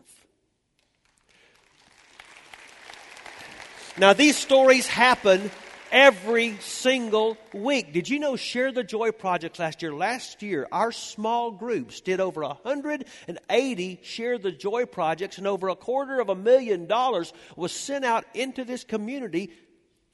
Now, 3.97 4.11
these 4.11 4.37
stories 4.37 4.85
happen 4.85 5.49
every 5.93 6.57
single 6.59 7.37
week. 7.53 7.93
Did 7.93 8.09
you 8.09 8.19
know 8.19 8.35
Share 8.35 8.73
the 8.73 8.83
Joy 8.83 9.11
Project 9.11 9.57
last 9.57 9.81
year? 9.81 9.93
Last 9.93 10.41
year, 10.41 10.67
our 10.73 10.91
small 10.91 11.51
groups 11.51 12.01
did 12.01 12.19
over 12.19 12.41
180 12.41 13.99
Share 14.03 14.37
the 14.37 14.51
Joy 14.51 14.85
projects, 14.85 15.37
and 15.37 15.47
over 15.47 15.69
a 15.69 15.75
quarter 15.77 16.19
of 16.19 16.27
a 16.27 16.35
million 16.35 16.85
dollars 16.85 17.31
was 17.55 17.71
sent 17.71 18.03
out 18.03 18.25
into 18.33 18.65
this 18.65 18.83
community 18.83 19.51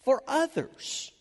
for 0.04 0.22
others. 0.28 1.12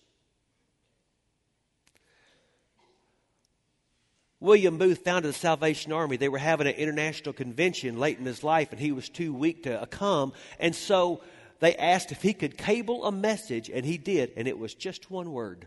William 4.45 4.77
Booth 4.77 5.03
founded 5.05 5.31
the 5.31 5.39
Salvation 5.39 5.91
Army. 5.91 6.19
They 6.19 6.29
were 6.29 6.39
having 6.39 6.67
an 6.67 6.75
international 6.75 7.33
convention 7.33 7.99
late 7.99 8.19
in 8.19 8.27
his 8.27 8.45
life, 8.45 8.73
and 8.73 8.81
he 8.81 8.93
was 8.93 9.09
too 9.09 9.33
weak 9.33 9.63
to 9.63 9.81
uh, 9.81 9.87
come. 9.87 10.35
And 10.61 10.77
so 10.77 11.23
they 11.61 11.75
asked 11.75 12.13
if 12.13 12.21
he 12.21 12.35
could 12.35 12.59
cable 12.59 13.07
a 13.07 13.11
message, 13.11 13.71
and 13.71 13.87
he 13.87 13.97
did, 13.97 14.33
and 14.37 14.47
it 14.47 14.59
was 14.59 14.75
just 14.75 15.11
one 15.11 15.33
word 15.33 15.67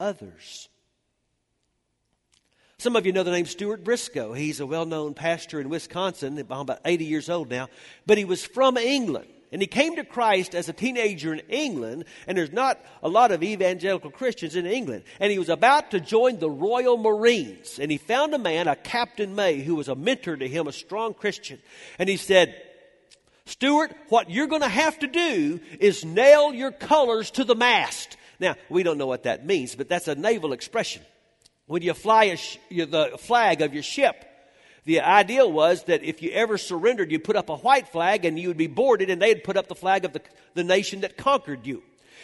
others. 0.00 0.68
Some 2.78 2.96
of 2.96 3.06
you 3.06 3.12
know 3.12 3.22
the 3.22 3.30
name 3.30 3.46
Stuart 3.46 3.84
Briscoe. 3.84 4.32
He's 4.32 4.58
a 4.58 4.66
well 4.66 4.86
known 4.86 5.14
pastor 5.14 5.60
in 5.60 5.68
Wisconsin, 5.68 6.38
about 6.38 6.80
80 6.84 7.04
years 7.04 7.28
old 7.28 7.50
now, 7.50 7.68
but 8.06 8.18
he 8.18 8.24
was 8.24 8.44
from 8.44 8.76
England. 8.76 9.28
And 9.52 9.60
he 9.60 9.66
came 9.66 9.96
to 9.96 10.04
Christ 10.04 10.54
as 10.54 10.70
a 10.70 10.72
teenager 10.72 11.32
in 11.34 11.40
England, 11.50 12.06
and 12.26 12.38
there's 12.38 12.52
not 12.52 12.80
a 13.02 13.08
lot 13.08 13.32
of 13.32 13.42
evangelical 13.42 14.10
Christians 14.10 14.56
in 14.56 14.64
England. 14.64 15.04
And 15.20 15.30
he 15.30 15.38
was 15.38 15.50
about 15.50 15.90
to 15.90 16.00
join 16.00 16.38
the 16.38 16.50
Royal 16.50 16.96
Marines. 16.96 17.78
And 17.78 17.90
he 17.90 17.98
found 17.98 18.32
a 18.32 18.38
man, 18.38 18.66
a 18.66 18.74
Captain 18.74 19.34
May, 19.34 19.60
who 19.60 19.74
was 19.74 19.88
a 19.88 19.94
mentor 19.94 20.36
to 20.36 20.48
him, 20.48 20.66
a 20.66 20.72
strong 20.72 21.12
Christian. 21.12 21.58
And 21.98 22.08
he 22.08 22.16
said, 22.16 22.54
Stuart, 23.44 23.94
what 24.08 24.30
you're 24.30 24.46
going 24.46 24.62
to 24.62 24.68
have 24.68 24.98
to 25.00 25.06
do 25.06 25.60
is 25.78 26.02
nail 26.02 26.54
your 26.54 26.72
colors 26.72 27.30
to 27.32 27.44
the 27.44 27.54
mast. 27.54 28.16
Now, 28.40 28.56
we 28.70 28.82
don't 28.82 28.96
know 28.96 29.06
what 29.06 29.24
that 29.24 29.44
means, 29.44 29.74
but 29.74 29.88
that's 29.88 30.08
a 30.08 30.14
naval 30.14 30.54
expression. 30.54 31.02
When 31.66 31.82
you 31.82 31.92
fly 31.92 32.34
sh- 32.36 32.58
the 32.70 33.16
flag 33.18 33.60
of 33.60 33.74
your 33.74 33.82
ship, 33.82 34.24
the 34.84 35.00
idea 35.00 35.46
was 35.46 35.84
that 35.84 36.02
if 36.02 36.22
you 36.22 36.30
ever 36.32 36.58
surrendered, 36.58 37.12
you'd 37.12 37.24
put 37.24 37.36
up 37.36 37.48
a 37.48 37.56
white 37.56 37.88
flag 37.88 38.24
and 38.24 38.38
you 38.38 38.48
would 38.48 38.56
be 38.56 38.66
boarded, 38.66 39.10
and 39.10 39.22
they'd 39.22 39.44
put 39.44 39.56
up 39.56 39.68
the 39.68 39.74
flag 39.74 40.04
of 40.04 40.12
the, 40.12 40.22
the 40.54 40.64
nation 40.64 41.02
that 41.02 41.16
conquered 41.16 41.66
you. 41.66 41.82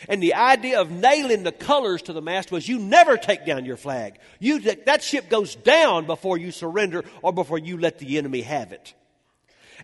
And 0.08 0.22
the 0.22 0.34
idea 0.34 0.80
of 0.80 0.90
nailing 0.90 1.42
the 1.42 1.52
colors 1.52 2.02
to 2.02 2.12
the 2.12 2.22
mast 2.22 2.52
was 2.52 2.68
you 2.68 2.78
never 2.78 3.16
take 3.16 3.44
down 3.44 3.64
your 3.64 3.76
flag. 3.76 4.18
You, 4.38 4.60
that 4.60 5.02
ship 5.02 5.28
goes 5.28 5.54
down 5.56 6.06
before 6.06 6.38
you 6.38 6.52
surrender 6.52 7.04
or 7.22 7.32
before 7.32 7.58
you 7.58 7.78
let 7.78 7.98
the 7.98 8.18
enemy 8.18 8.42
have 8.42 8.72
it. 8.72 8.94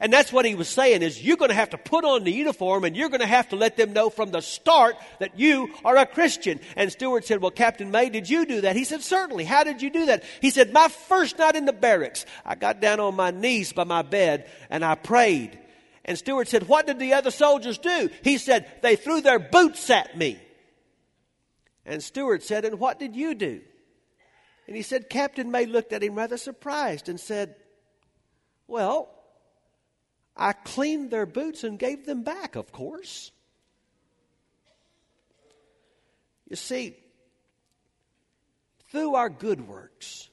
And 0.01 0.13
that's 0.13 0.33
what 0.33 0.45
he 0.45 0.55
was 0.55 0.69
saying 0.69 1.03
is 1.03 1.23
you're 1.23 1.37
going 1.37 1.51
to 1.51 1.55
have 1.55 1.71
to 1.71 1.79
put 1.79 2.05
on 2.05 2.25
the 2.25 2.33
uniform 2.33 2.85
and 2.85 2.97
you're 2.97 3.09
going 3.09 3.21
to 3.21 3.27
have 3.27 3.49
to 3.51 3.57
let 3.57 3.77
them 3.77 3.93
know 3.93 4.11
from 4.11 4.31
the 4.31 4.41
start 4.41 4.97
that 5.21 5.39
you 5.39 5.73
are 5.85 5.97
a 5.97 6.07
Christian. 6.07 6.61
And 6.77 6.91
Stuart 6.91 7.25
said, 7.25 7.41
well, 7.41 7.51
Captain 7.51 7.91
May, 7.91 8.09
did 8.09 8.29
you 8.29 8.45
do 8.45 8.63
that? 8.63 8.77
He 8.77 8.85
said, 8.85 9.03
certainly. 9.03 9.45
How 9.45 9.63
did 9.63 9.83
you 9.83 9.91
do 9.91 10.07
that? 10.07 10.25
He 10.41 10.51
said, 10.51 10.73
my 10.73 10.89
first 10.89 11.39
night 11.39 11.55
in 11.55 11.65
the 11.65 11.73
barracks, 11.73 12.27
I 12.45 12.57
got 12.57 12.81
down 12.81 12.99
on 12.99 13.15
my 13.15 13.31
knees 13.31 13.73
by 13.73 13.85
my 13.85 14.03
bed 14.03 14.51
and 14.69 14.85
I 14.85 14.97
prayed. 14.97 15.59
And 16.05 16.19
Stuart 16.19 16.49
said, 16.49 16.69
what 16.69 16.87
did 16.87 16.99
the 16.99 17.15
other 17.15 17.31
soldiers 17.31 17.79
do? 17.79 18.11
He 18.23 18.39
said, 18.39 18.71
they 18.83 18.97
threw 18.97 19.21
their 19.21 19.39
boots 19.39 19.89
at 19.91 20.19
me. 20.19 20.39
And 21.87 22.03
Stuart 22.03 22.43
said, 22.43 22.65
and 22.65 22.81
what 22.81 22.99
did 22.99 23.15
you 23.15 23.35
do? 23.35 23.61
And 24.67 24.75
he 24.75 24.83
said, 24.83 25.09
Captain 25.09 25.51
May 25.51 25.67
looked 25.67 25.93
at 25.93 26.03
him 26.03 26.15
rather 26.15 26.37
surprised 26.37 27.09
and 27.09 27.21
said, 27.21 27.55
well, 28.67 29.14
I 30.37 30.53
cleaned 30.53 31.11
their 31.11 31.27
boots 31.27 31.65
and 31.65 31.79
gave 31.79 32.07
them 32.07 32.23
back, 32.23 32.57
of 32.57 32.73
course. 32.73 33.31
You 36.49 36.57
see, 36.57 36.97
through 38.91 39.15
our 39.15 39.31
good 39.31 39.67
works, 39.67 40.29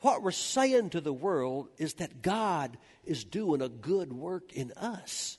what 0.00 0.22
we're 0.22 0.30
saying 0.30 0.90
to 0.90 1.00
the 1.00 1.12
world 1.12 1.68
is 1.78 1.94
that 1.94 2.22
God 2.22 2.76
is 3.04 3.24
doing 3.24 3.62
a 3.62 3.68
good 3.68 4.12
work 4.12 4.52
in 4.52 4.72
us. 4.72 5.38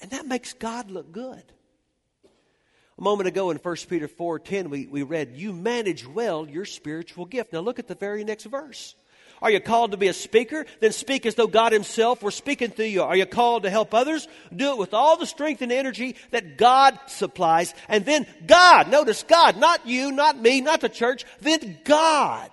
And 0.00 0.10
that 0.10 0.26
makes 0.26 0.52
God 0.52 0.90
look 0.90 1.12
good. 1.12 1.42
A 2.96 3.02
moment 3.02 3.26
ago 3.26 3.50
in 3.50 3.56
1 3.56 3.76
Peter 3.88 4.06
4:10 4.06 4.68
we, 4.68 4.86
we 4.86 5.02
read, 5.02 5.32
You 5.34 5.52
manage 5.52 6.06
well 6.06 6.48
your 6.48 6.64
spiritual 6.64 7.24
gift. 7.24 7.52
Now 7.52 7.60
look 7.60 7.78
at 7.78 7.88
the 7.88 7.94
very 7.94 8.22
next 8.22 8.44
verse. 8.44 8.94
Are 9.44 9.50
you 9.50 9.60
called 9.60 9.90
to 9.90 9.98
be 9.98 10.08
a 10.08 10.14
speaker? 10.14 10.64
Then 10.80 10.92
speak 10.92 11.26
as 11.26 11.34
though 11.34 11.46
God 11.46 11.72
Himself 11.72 12.22
were 12.22 12.30
speaking 12.30 12.70
through 12.70 12.86
you. 12.86 13.02
Are 13.02 13.14
you 13.14 13.26
called 13.26 13.64
to 13.64 13.70
help 13.70 13.92
others? 13.92 14.26
Do 14.56 14.70
it 14.70 14.78
with 14.78 14.94
all 14.94 15.18
the 15.18 15.26
strength 15.26 15.60
and 15.60 15.70
energy 15.70 16.16
that 16.30 16.56
God 16.56 16.98
supplies. 17.08 17.74
And 17.90 18.06
then 18.06 18.26
God, 18.46 18.90
notice 18.90 19.22
God, 19.22 19.58
not 19.58 19.86
you, 19.86 20.12
not 20.12 20.40
me, 20.40 20.62
not 20.62 20.80
the 20.80 20.88
church, 20.88 21.26
then 21.42 21.78
God 21.84 22.50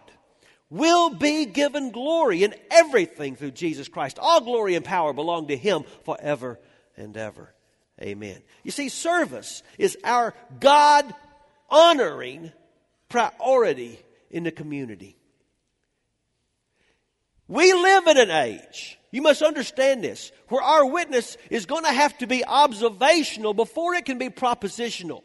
will 0.69 1.11
be 1.11 1.45
given 1.45 1.91
glory 1.91 2.43
in 2.43 2.53
everything 2.69 3.37
through 3.37 3.51
Jesus 3.51 3.87
Christ. 3.87 4.19
All 4.19 4.41
glory 4.41 4.75
and 4.75 4.83
power 4.83 5.13
belong 5.13 5.47
to 5.47 5.55
Him 5.55 5.85
forever 6.03 6.59
and 6.97 7.15
ever. 7.15 7.53
Amen. 8.01 8.41
You 8.63 8.71
see, 8.71 8.89
service 8.89 9.63
is 9.77 9.97
our 10.03 10.33
God 10.59 11.15
honoring 11.69 12.51
priority 13.07 13.97
in 14.29 14.43
the 14.43 14.51
community. 14.51 15.15
We 17.51 17.73
live 17.73 18.07
in 18.07 18.17
an 18.17 18.31
age, 18.31 18.97
you 19.11 19.21
must 19.21 19.41
understand 19.41 20.01
this, 20.01 20.31
where 20.47 20.61
our 20.61 20.85
witness 20.85 21.35
is 21.49 21.65
going 21.65 21.83
to 21.83 21.91
have 21.91 22.17
to 22.19 22.25
be 22.25 22.45
observational 22.45 23.53
before 23.53 23.93
it 23.93 24.05
can 24.05 24.17
be 24.17 24.29
propositional. 24.29 25.23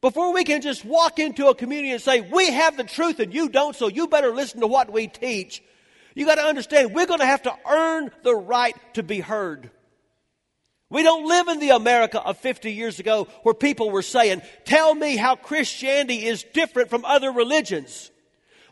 Before 0.00 0.32
we 0.32 0.44
can 0.44 0.62
just 0.62 0.84
walk 0.84 1.18
into 1.18 1.48
a 1.48 1.54
community 1.56 1.90
and 1.90 2.00
say, 2.00 2.20
we 2.20 2.52
have 2.52 2.76
the 2.76 2.84
truth 2.84 3.18
and 3.18 3.34
you 3.34 3.48
don't, 3.48 3.74
so 3.74 3.88
you 3.88 4.06
better 4.06 4.32
listen 4.32 4.60
to 4.60 4.68
what 4.68 4.92
we 4.92 5.08
teach. 5.08 5.60
You 6.14 6.24
got 6.24 6.36
to 6.36 6.42
understand, 6.42 6.94
we're 6.94 7.06
going 7.06 7.18
to 7.18 7.26
have 7.26 7.42
to 7.42 7.54
earn 7.68 8.12
the 8.22 8.36
right 8.36 8.76
to 8.94 9.02
be 9.02 9.18
heard. 9.18 9.72
We 10.88 11.02
don't 11.02 11.26
live 11.26 11.48
in 11.48 11.58
the 11.58 11.70
America 11.70 12.22
of 12.22 12.38
50 12.38 12.72
years 12.72 13.00
ago 13.00 13.26
where 13.42 13.56
people 13.56 13.90
were 13.90 14.02
saying, 14.02 14.42
tell 14.66 14.94
me 14.94 15.16
how 15.16 15.34
Christianity 15.34 16.26
is 16.26 16.44
different 16.54 16.90
from 16.90 17.04
other 17.04 17.32
religions. 17.32 18.12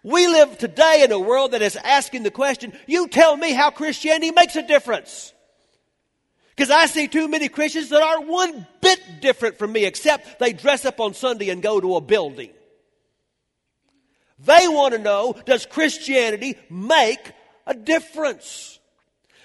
We 0.02 0.26
live 0.26 0.58
today 0.58 1.02
in 1.04 1.12
a 1.12 1.18
world 1.18 1.52
that 1.52 1.62
is 1.62 1.76
asking 1.76 2.22
the 2.22 2.30
question, 2.30 2.72
you 2.86 3.08
tell 3.08 3.36
me 3.36 3.52
how 3.52 3.70
Christianity 3.70 4.30
makes 4.30 4.56
a 4.56 4.62
difference. 4.62 5.32
Because 6.50 6.70
I 6.70 6.86
see 6.86 7.06
too 7.06 7.28
many 7.28 7.48
Christians 7.48 7.90
that 7.90 8.02
aren't 8.02 8.28
one 8.28 8.66
bit 8.80 9.00
different 9.20 9.58
from 9.58 9.72
me, 9.72 9.84
except 9.84 10.38
they 10.38 10.52
dress 10.52 10.84
up 10.84 10.98
on 11.00 11.14
Sunday 11.14 11.50
and 11.50 11.62
go 11.62 11.80
to 11.80 11.96
a 11.96 12.00
building. 12.00 12.50
They 14.40 14.68
want 14.68 14.94
to 14.94 15.00
know, 15.00 15.34
does 15.46 15.66
Christianity 15.66 16.56
make 16.70 17.32
a 17.66 17.74
difference? 17.74 18.78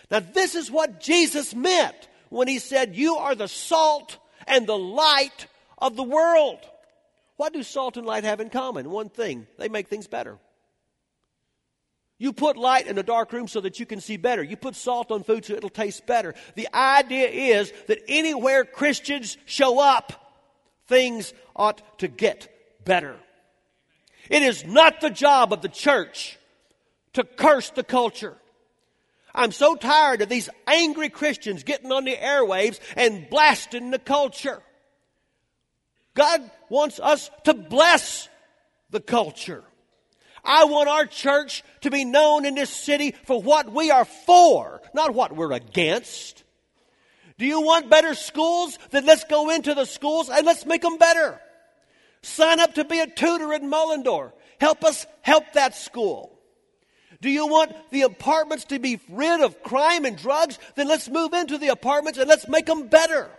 Now, 0.09 0.19
this 0.19 0.55
is 0.55 0.69
what 0.69 0.99
Jesus 0.99 1.55
meant 1.55 1.95
when 2.29 2.47
he 2.47 2.59
said, 2.59 2.95
You 2.95 3.15
are 3.15 3.35
the 3.35 3.47
salt 3.47 4.17
and 4.47 4.67
the 4.67 4.77
light 4.77 5.47
of 5.77 5.95
the 5.95 6.03
world. 6.03 6.59
What 7.43 7.51
do 7.51 7.61
salt 7.61 7.97
and 7.97 8.07
light 8.07 8.23
have 8.23 8.39
in 8.39 8.49
common? 8.49 8.89
One 8.89 9.09
thing 9.09 9.47
they 9.57 9.67
make 9.67 9.89
things 9.89 10.07
better. 10.07 10.37
You 12.17 12.31
put 12.31 12.55
light 12.55 12.87
in 12.87 12.97
a 12.97 13.03
dark 13.03 13.33
room 13.33 13.49
so 13.49 13.59
that 13.59 13.81
you 13.81 13.85
can 13.85 13.99
see 13.99 14.15
better. 14.15 14.41
You 14.41 14.55
put 14.55 14.77
salt 14.77 15.11
on 15.11 15.23
food 15.23 15.43
so 15.43 15.53
it'll 15.53 15.69
taste 15.69 16.05
better. 16.05 16.35
The 16.55 16.69
idea 16.73 17.27
is 17.27 17.73
that 17.87 17.99
anywhere 18.07 18.63
Christians 18.63 19.35
show 19.43 19.77
up, 19.81 20.13
things 20.87 21.33
ought 21.53 21.99
to 21.99 22.07
get 22.07 22.47
better. 22.85 23.17
It 24.29 24.41
is 24.41 24.63
not 24.63 25.01
the 25.01 25.09
job 25.09 25.51
of 25.51 25.61
the 25.61 25.67
church 25.67 26.39
to 27.11 27.25
curse 27.25 27.71
the 27.71 27.83
culture. 27.83 28.37
I'm 29.35 29.51
so 29.51 29.75
tired 29.75 30.21
of 30.21 30.29
these 30.29 30.49
angry 30.65 31.09
Christians 31.09 31.65
getting 31.65 31.91
on 31.91 32.05
the 32.05 32.15
airwaves 32.15 32.79
and 32.95 33.29
blasting 33.29 33.91
the 33.91 33.99
culture. 33.99 34.63
God 36.13 36.49
wants 36.73 36.99
us 36.99 37.29
to 37.43 37.53
bless 37.53 38.27
the 38.89 38.99
culture. 38.99 39.63
I 40.43 40.65
want 40.65 40.89
our 40.89 41.05
church 41.05 41.63
to 41.81 41.91
be 41.91 42.03
known 42.03 42.45
in 42.45 42.55
this 42.55 42.71
city 42.71 43.11
for 43.25 43.41
what 43.41 43.71
we 43.71 43.91
are 43.91 44.05
for, 44.05 44.81
not 44.93 45.13
what 45.13 45.33
we're 45.33 45.53
against. 45.53 46.43
Do 47.37 47.45
you 47.45 47.61
want 47.61 47.89
better 47.89 48.15
schools? 48.15 48.77
Then 48.89 49.05
let's 49.05 49.23
go 49.23 49.51
into 49.51 49.73
the 49.73 49.85
schools 49.85 50.29
and 50.29 50.45
let's 50.45 50.65
make 50.65 50.81
them 50.81 50.97
better. 50.97 51.39
Sign 52.23 52.59
up 52.59 52.73
to 52.75 52.83
be 52.83 52.99
a 52.99 53.07
tutor 53.07 53.53
at 53.53 53.61
Mullendore. 53.61 54.33
Help 54.59 54.83
us 54.83 55.05
help 55.21 55.45
that 55.53 55.75
school. 55.75 56.37
Do 57.21 57.29
you 57.29 57.47
want 57.47 57.71
the 57.91 58.01
apartments 58.01 58.65
to 58.65 58.79
be 58.79 58.99
rid 59.09 59.41
of 59.41 59.61
crime 59.63 60.05
and 60.05 60.17
drugs? 60.17 60.59
Then 60.75 60.87
let's 60.87 61.07
move 61.07 61.33
into 61.33 61.57
the 61.57 61.69
apartments 61.69 62.19
and 62.19 62.27
let's 62.27 62.47
make 62.49 62.65
them 62.65 62.87
better. 62.87 63.29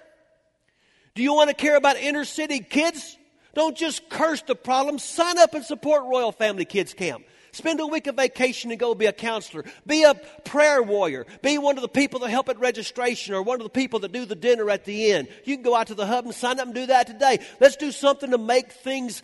Do 1.14 1.23
you 1.23 1.35
want 1.35 1.51
to 1.51 1.55
care 1.55 1.77
about 1.77 1.97
inner 1.97 2.25
city 2.25 2.61
kids? 2.61 3.18
Don't 3.55 3.77
just 3.77 4.09
curse 4.09 4.43
the 4.43 4.55
problem. 4.55 4.99
Sign 4.99 5.38
up 5.38 5.55
and 5.55 5.64
support 5.64 6.05
Royal 6.05 6.33
Family 6.33 6.64
Kids 6.64 6.95
Camp. 6.95 7.25
Spend 7.53 7.79
a 7.79 7.87
week 7.87 8.09
of 8.09 8.17
vacation 8.17 8.73
and 8.73 8.81
go 8.81 8.97
be 8.97 9.07
a 9.07 9.12
counselor. 9.12 9.64
Be 9.87 10.03
a 10.03 10.14
prayer 10.45 10.83
warrior. 10.83 11.25
Be 11.40 11.57
one 11.57 11.77
of 11.79 11.83
the 11.83 11.88
people 11.88 12.19
that 12.21 12.31
help 12.31 12.49
at 12.49 12.59
registration 12.59 13.33
or 13.33 13.43
one 13.43 13.61
of 13.61 13.64
the 13.64 13.71
people 13.71 14.01
that 14.01 14.11
do 14.11 14.25
the 14.25 14.35
dinner 14.35 14.69
at 14.71 14.85
the 14.85 15.12
end. 15.12 15.29
You 15.45 15.55
can 15.55 15.62
go 15.62 15.77
out 15.77 15.87
to 15.87 15.95
the 15.95 16.07
hub 16.07 16.25
and 16.25 16.35
sign 16.35 16.59
up 16.59 16.67
and 16.67 16.75
do 16.75 16.87
that 16.87 17.07
today. 17.07 17.38
Let's 17.61 17.77
do 17.77 17.93
something 17.93 18.33
to 18.33 18.38
make 18.38 18.73
things 18.73 19.23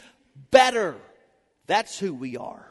better. 0.53 0.95
That's 1.67 1.99
who 1.99 2.15
we 2.15 2.37
are. 2.37 2.67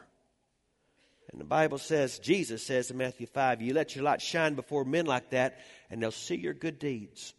And 1.30 1.38
the 1.38 1.44
Bible 1.44 1.78
says, 1.78 2.18
Jesus 2.18 2.64
says 2.64 2.90
in 2.90 2.96
Matthew 2.96 3.26
5, 3.26 3.60
you 3.60 3.74
let 3.74 3.94
your 3.94 4.04
light 4.04 4.22
shine 4.22 4.54
before 4.54 4.86
men 4.86 5.04
like 5.04 5.30
that, 5.30 5.58
and 5.90 6.02
they'll 6.02 6.10
see 6.10 6.36
your 6.36 6.54
good 6.54 6.78
deeds. 6.78 7.34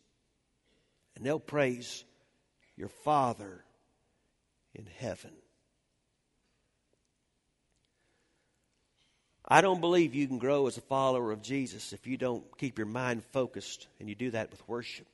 And 1.15 1.25
they'll 1.25 1.39
praise 1.39 2.05
your 2.77 2.89
Father 2.89 3.65
in 4.73 4.87
heaven. 4.99 5.31
I 9.47 9.61
don't 9.61 9.81
believe 9.81 10.15
you 10.15 10.27
can 10.27 10.37
grow 10.37 10.67
as 10.67 10.77
a 10.77 10.81
follower 10.81 11.31
of 11.31 11.41
Jesus 11.41 11.93
if 11.93 12.07
you 12.07 12.15
don't 12.15 12.43
keep 12.57 12.77
your 12.77 12.87
mind 12.87 13.23
focused 13.33 13.87
and 13.99 14.07
you 14.07 14.15
do 14.15 14.31
that 14.31 14.49
with 14.51 14.67
worship. 14.67 15.07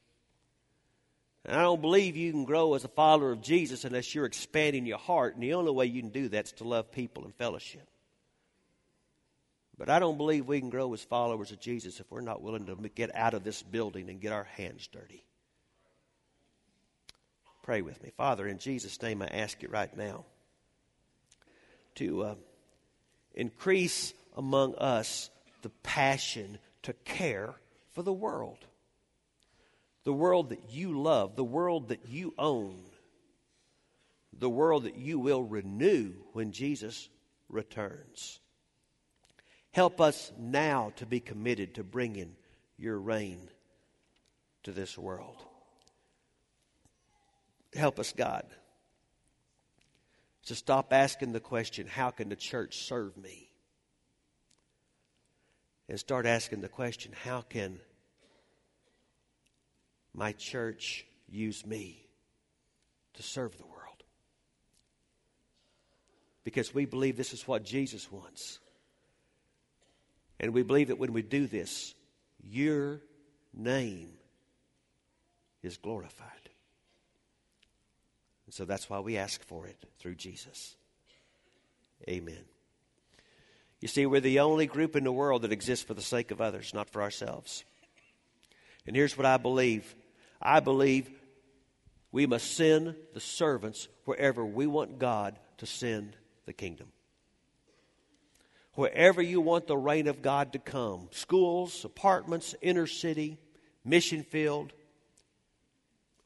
And 1.46 1.56
I 1.56 1.62
don't 1.62 1.82
believe 1.82 2.18
you 2.18 2.32
can 2.32 2.44
grow 2.44 2.74
as 2.74 2.84
a 2.84 2.90
follower 2.90 3.32
of 3.32 3.42
Jesus 3.42 3.86
unless 3.86 4.14
you're 4.14 4.26
expanding 4.26 4.86
your 4.86 4.98
heart. 4.98 5.36
And 5.36 5.42
the 5.42 5.54
only 5.54 5.72
way 5.72 5.86
you 5.86 6.02
can 6.02 6.12
do 6.12 6.30
that 6.30 6.46
is 6.46 6.52
to 6.54 6.66
love 6.66 6.92
people 6.92 7.24
and 7.24 7.34
fellowship. 7.36 7.88
But 9.78 9.90
I 9.90 10.00
don't 10.00 10.18
believe 10.18 10.46
we 10.46 10.60
can 10.60 10.70
grow 10.70 10.94
as 10.94 11.04
followers 11.04 11.52
of 11.52 11.60
Jesus 11.60 12.00
if 12.00 12.12
we're 12.12 12.22
not 12.22 12.42
willing 12.42 12.66
to 12.66 12.76
get 12.90 13.16
out 13.16 13.34
of 13.34 13.44
this 13.44 13.62
building 13.62 14.10
and 14.10 14.20
get 14.20 14.34
our 14.34 14.44
hands 14.44 14.88
dirty. 14.88 15.24
Pray 17.68 17.82
with 17.82 18.02
me. 18.02 18.14
Father, 18.16 18.48
in 18.48 18.60
Jesus' 18.60 19.02
name, 19.02 19.22
I 19.22 19.28
ask 19.28 19.62
you 19.62 19.68
right 19.68 19.94
now 19.98 20.24
to 21.96 22.24
uh, 22.24 22.36
increase 23.36 24.14
among 24.38 24.76
us 24.76 25.30
the 25.64 25.70
passion 25.84 26.60
to 26.84 26.94
care 27.04 27.56
for 27.92 28.04
the 28.04 28.14
world. 28.14 28.60
The 30.06 30.14
world 30.14 30.52
that 30.52 30.70
you 30.70 30.98
love, 30.98 31.36
the 31.36 31.44
world 31.44 31.90
that 31.90 32.08
you 32.08 32.34
own, 32.38 32.78
the 34.32 34.50
world 34.50 34.84
that 34.84 34.96
you 34.96 35.20
will 35.20 35.44
renew 35.44 36.14
when 36.32 36.54
Jesus 36.54 37.10
returns. 37.50 38.40
Help 39.72 40.00
us 40.00 40.32
now 40.40 40.94
to 40.96 41.06
be 41.06 41.20
committed 41.20 41.76
to 41.76 41.84
bringing 41.84 42.38
your 42.78 42.98
reign 42.98 43.50
to 44.64 44.72
this 44.72 44.98
world. 44.98 45.47
Help 47.76 48.00
us, 48.00 48.14
God, 48.14 48.46
to 50.46 50.56
stop 50.56 50.94
asking 50.94 51.34
the 51.34 51.40
question, 51.40 51.88
How 51.88 52.10
can 52.12 52.30
the 52.30 52.36
church 52.36 52.86
serve 52.88 53.18
me? 53.18 53.50
And 55.90 56.00
start 56.00 56.26
asking 56.26 56.62
the 56.62 56.70
question, 56.70 57.12
How 57.24 57.42
can 57.42 57.80
my 60.14 60.32
church 60.34 61.06
use 61.28 61.66
me 61.66 62.08
to 63.16 63.24
serve 63.24 63.58
the 63.58 63.66
world? 63.66 64.04
Because 66.44 66.74
we 66.74 66.86
believe 66.86 67.18
this 67.18 67.34
is 67.34 67.48
what 67.48 67.66
Jesus 67.66 68.10
wants. 68.10 68.60
And 70.40 70.54
we 70.54 70.64
believe 70.64 70.88
that 70.88 71.00
when 71.00 71.14
we 71.14 71.22
do 71.22 71.48
this, 71.48 71.94
your 72.42 73.02
name 73.54 74.12
is 75.64 75.78
glorified. 75.78 76.37
And 78.48 78.54
so 78.54 78.66
that's 78.66 78.90
why 78.90 79.00
we 79.00 79.18
ask 79.18 79.44
for 79.44 79.68
it 79.68 79.78
through 80.00 80.16
Jesus. 80.16 80.76
Amen. 82.10 82.46
You 83.80 83.88
see, 83.88 84.08
we're 84.08 84.22
the 84.22 84.40
only 84.40 84.66
group 84.66 84.96
in 84.96 85.04
the 85.04 85.12
world 85.12 85.44
that 85.44 85.52
exists 85.52 85.86
for 85.86 85.94
the 85.94 86.02
sake 86.02 86.32
of 86.32 86.42
others, 86.42 86.74
not 86.74 86.90
for 86.90 87.04
ourselves. 87.04 87.64
And 88.88 88.96
here's 88.96 89.16
what 89.16 89.28
I 89.28 89.38
believe 89.38 89.96
I 90.42 90.62
believe 90.62 91.10
we 92.12 92.26
must 92.26 92.56
send 92.56 92.96
the 93.14 93.20
servants 93.20 93.88
wherever 94.06 94.44
we 94.44 94.66
want 94.66 94.98
God 94.98 95.38
to 95.58 95.68
send 95.68 96.16
the 96.48 96.54
kingdom 96.54 96.88
wherever 98.78 99.24
you 99.24 99.42
want 99.42 99.66
the 99.66 99.76
reign 99.76 100.08
of 100.08 100.22
God 100.22 100.54
to 100.54 100.60
come 100.60 101.10
schools, 101.12 101.84
apartments, 101.84 102.54
inner 102.62 102.86
city, 102.86 103.40
mission 103.84 104.24
field, 104.24 104.72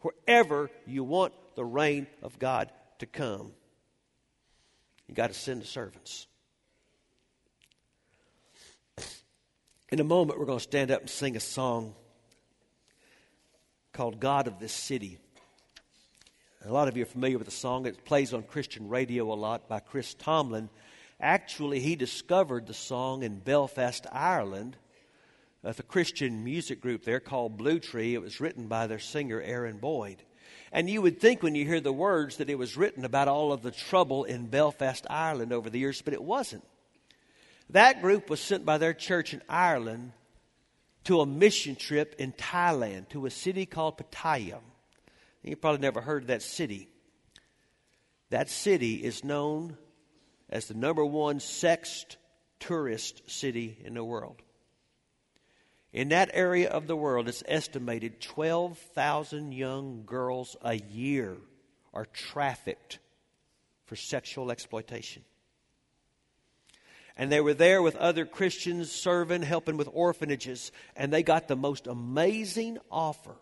wherever 0.01 0.69
you 0.85 1.03
want 1.03 1.33
the 1.55 1.65
reign 1.65 2.07
of 2.21 2.37
God 2.39 2.71
to 2.99 3.05
come, 3.05 3.51
you 5.07 5.15
got 5.15 5.27
to 5.27 5.33
send 5.33 5.61
the 5.61 5.65
servants. 5.65 6.27
In 9.91 9.99
a 9.99 10.05
moment, 10.05 10.39
we're 10.39 10.45
going 10.45 10.59
to 10.59 10.63
stand 10.63 10.89
up 10.89 11.01
and 11.01 11.09
sing 11.09 11.35
a 11.35 11.41
song 11.41 11.95
called 13.91 14.21
God 14.21 14.47
of 14.47 14.57
This 14.57 14.71
City. 14.71 15.17
A 16.63 16.71
lot 16.71 16.87
of 16.87 16.95
you 16.95 17.03
are 17.03 17.07
familiar 17.07 17.37
with 17.37 17.47
the 17.47 17.51
song. 17.51 17.85
It 17.85 18.05
plays 18.05 18.33
on 18.33 18.43
Christian 18.43 18.87
radio 18.87 19.33
a 19.33 19.35
lot 19.35 19.67
by 19.67 19.79
Chris 19.79 20.13
Tomlin. 20.13 20.69
Actually, 21.19 21.81
he 21.81 21.95
discovered 21.95 22.67
the 22.67 22.73
song 22.73 23.23
in 23.23 23.39
Belfast, 23.39 24.05
Ireland, 24.11 24.77
with 25.61 25.79
a 25.79 25.83
Christian 25.83 26.43
music 26.43 26.79
group 26.79 27.03
there 27.03 27.19
called 27.19 27.57
Blue 27.57 27.79
Tree. 27.79 28.13
It 28.13 28.21
was 28.21 28.39
written 28.39 28.67
by 28.67 28.87
their 28.87 28.99
singer, 28.99 29.41
Aaron 29.41 29.77
Boyd. 29.77 30.23
And 30.71 30.89
you 30.89 31.01
would 31.01 31.19
think 31.19 31.43
when 31.43 31.55
you 31.55 31.65
hear 31.65 31.81
the 31.81 31.93
words 31.93 32.37
that 32.37 32.49
it 32.49 32.57
was 32.57 32.77
written 32.77 33.05
about 33.05 33.27
all 33.27 33.51
of 33.51 33.61
the 33.61 33.71
trouble 33.71 34.23
in 34.23 34.47
Belfast, 34.47 35.05
Ireland 35.09 35.51
over 35.51 35.69
the 35.69 35.79
years, 35.79 36.01
but 36.01 36.13
it 36.13 36.23
wasn't. 36.23 36.63
That 37.69 38.01
group 38.01 38.29
was 38.29 38.39
sent 38.39 38.65
by 38.65 38.77
their 38.77 38.93
church 38.93 39.33
in 39.33 39.41
Ireland 39.47 40.11
to 41.05 41.21
a 41.21 41.25
mission 41.25 41.75
trip 41.75 42.15
in 42.19 42.31
Thailand 42.33 43.09
to 43.09 43.25
a 43.25 43.29
city 43.29 43.65
called 43.65 43.97
Pattaya. 43.97 44.59
You 45.43 45.55
probably 45.55 45.81
never 45.81 46.01
heard 46.01 46.23
of 46.23 46.27
that 46.27 46.43
city. 46.43 46.87
That 48.29 48.49
city 48.49 48.95
is 48.95 49.23
known 49.23 49.77
as 50.49 50.67
the 50.67 50.73
number 50.73 51.03
one 51.03 51.39
sexed 51.39 52.17
tourist 52.59 53.29
city 53.29 53.77
in 53.83 53.95
the 53.95 54.03
world. 54.03 54.41
In 55.93 56.09
that 56.09 56.29
area 56.33 56.69
of 56.69 56.87
the 56.87 56.95
world, 56.95 57.27
it's 57.27 57.43
estimated 57.47 58.21
12,000 58.21 59.51
young 59.51 60.03
girls 60.05 60.55
a 60.61 60.75
year 60.75 61.37
are 61.93 62.05
trafficked 62.05 62.99
for 63.85 63.97
sexual 63.97 64.51
exploitation. 64.51 65.23
And 67.17 67.29
they 67.29 67.41
were 67.41 67.53
there 67.53 67.81
with 67.81 67.97
other 67.97 68.25
Christians 68.25 68.89
serving, 68.89 69.41
helping 69.41 69.75
with 69.75 69.89
orphanages, 69.91 70.71
and 70.95 71.11
they 71.11 71.23
got 71.23 71.49
the 71.49 71.57
most 71.57 71.87
amazing 71.87 72.77
offer. 72.89 73.35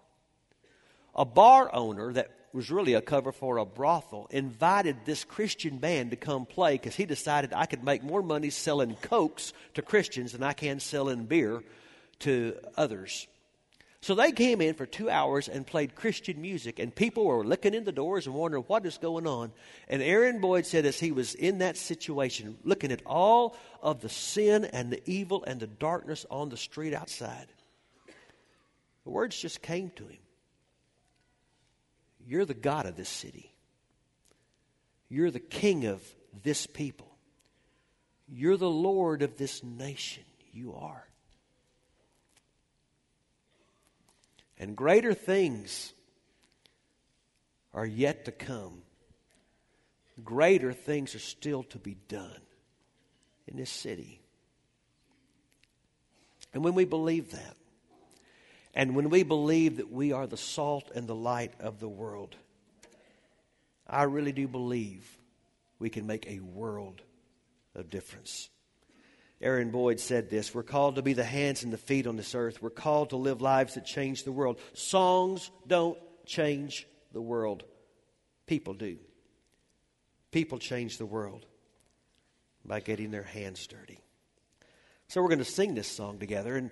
A 1.14 1.26
bar 1.26 1.70
owner 1.74 2.12
that 2.14 2.32
was 2.52 2.72
really 2.72 2.96
a 2.96 3.02
cover 3.02 3.32
for 3.32 3.58
a 3.58 3.66
brothel, 3.66 4.28
invited 4.32 4.98
this 5.06 5.24
Christian 5.24 5.78
band 5.78 6.10
to 6.10 6.18
come 6.18 6.48
play 6.48 6.74
because 6.74 6.96
he 6.96 7.06
decided 7.06 7.54
I 7.54 7.68
could 7.68 7.84
make 7.84 8.02
more 8.02 8.24
money 8.24 8.50
selling 8.50 8.96
cokes 8.96 9.54
to 9.76 9.84
Christians 9.84 10.32
than 10.32 10.42
I 10.42 10.54
can 10.54 10.80
selling 10.80 11.26
beer 11.26 11.64
to 12.20 12.58
others. 12.78 13.28
So 14.02 14.16
they 14.16 14.32
came 14.32 14.62
in 14.62 14.76
for 14.76 14.86
two 14.86 15.10
hours 15.10 15.50
and 15.50 15.68
played 15.68 15.94
Christian 15.94 16.42
music, 16.42 16.80
and 16.80 16.96
people 16.96 17.26
were 17.26 17.44
looking 17.44 17.74
in 17.74 17.84
the 17.84 17.92
doors 17.92 18.28
and 18.28 18.36
wondering 18.36 18.64
what 18.64 18.86
is 18.86 18.98
going 18.98 19.28
on. 19.28 19.52
And 19.90 20.02
Aaron 20.02 20.40
Boyd 20.40 20.66
said, 20.66 20.86
as 20.86 20.98
he 20.98 21.12
was 21.12 21.36
in 21.36 21.58
that 21.58 21.76
situation, 21.76 22.58
looking 22.64 22.94
at 22.94 23.02
all 23.06 23.58
of 23.82 24.00
the 24.00 24.08
sin 24.08 24.64
and 24.64 24.90
the 24.90 25.02
evil 25.06 25.44
and 25.44 25.60
the 25.60 25.68
darkness 25.68 26.26
on 26.32 26.48
the 26.48 26.56
street 26.56 26.94
outside, 26.94 27.48
the 29.04 29.10
words 29.10 29.38
just 29.38 29.62
came 29.62 29.90
to 29.98 30.08
him. 30.08 30.20
You're 32.26 32.46
the 32.46 32.54
God 32.54 32.86
of 32.86 32.96
this 32.96 33.10
city. 33.10 33.52
You're 35.10 35.32
the 35.32 35.40
king 35.40 35.88
of 35.88 36.02
this 36.44 36.68
people. 36.68 37.10
You're 38.30 38.58
the 38.58 38.70
Lord 38.70 39.24
of 39.24 39.36
this 39.36 39.62
nation. 39.62 40.24
You 40.54 40.76
are. 40.76 41.09
And 44.60 44.76
greater 44.76 45.14
things 45.14 45.94
are 47.74 47.86
yet 47.86 48.26
to 48.26 48.32
come. 48.32 48.82
Greater 50.24 50.74
things 50.74 51.16
are 51.16 51.20
still 51.20 51.64
to 51.64 51.78
be 51.78 51.96
done 52.08 52.42
in 53.48 53.58
this 53.58 53.70
city. 53.70 54.20
And 56.54 56.64
when 56.64 56.74
we 56.74 56.86
believe 56.86 57.32
that, 57.32 57.56
and 58.74 58.96
when 58.96 59.10
we 59.10 59.24
believe 59.24 59.78
that 59.78 59.92
we 59.92 60.12
are 60.12 60.28
the 60.28 60.38
salt 60.38 60.92
and 60.94 61.08
the 61.08 61.16
light 61.16 61.54
of 61.60 61.80
the 61.80 61.88
world, 61.88 62.36
I 63.88 64.04
really 64.04 64.32
do 64.32 64.48
believe 64.48 65.18
we 65.80 65.90
can 65.90 66.06
make 66.06 66.28
a 66.28 66.40
world 66.40 67.02
of 67.76 67.90
difference. 67.90 68.50
Aaron 69.42 69.72
Boyd 69.72 70.00
said 70.00 70.30
this 70.30 70.54
We're 70.54 70.64
called 70.64 70.96
to 70.96 71.02
be 71.02 71.14
the 71.14 71.24
hands 71.24 71.64
and 71.64 71.72
the 71.72 71.78
feet 71.78 72.08
on 72.08 72.18
this 72.18 72.36
earth. 72.36 72.62
We're 72.62 72.70
called 72.70 73.12
to 73.12 73.18
live 73.18 73.42
lives 73.42 73.76
that 73.76 73.86
change 73.86 74.24
the 74.24 74.32
world. 74.32 74.60
Songs 74.74 75.50
don't 75.66 75.98
change 76.26 76.88
the 77.12 77.22
world, 77.22 77.64
people 78.46 78.74
do. 78.74 78.98
People 80.32 80.60
change 80.60 80.98
the 80.98 81.06
world 81.06 81.46
by 82.64 82.82
getting 82.82 83.10
their 83.10 83.24
hands 83.24 83.66
dirty. 83.66 84.00
So 85.08 85.22
we're 85.22 85.30
going 85.30 85.40
to 85.40 85.46
sing 85.46 85.74
this 85.74 85.88
song 85.88 86.20
together. 86.20 86.56
And 86.56 86.70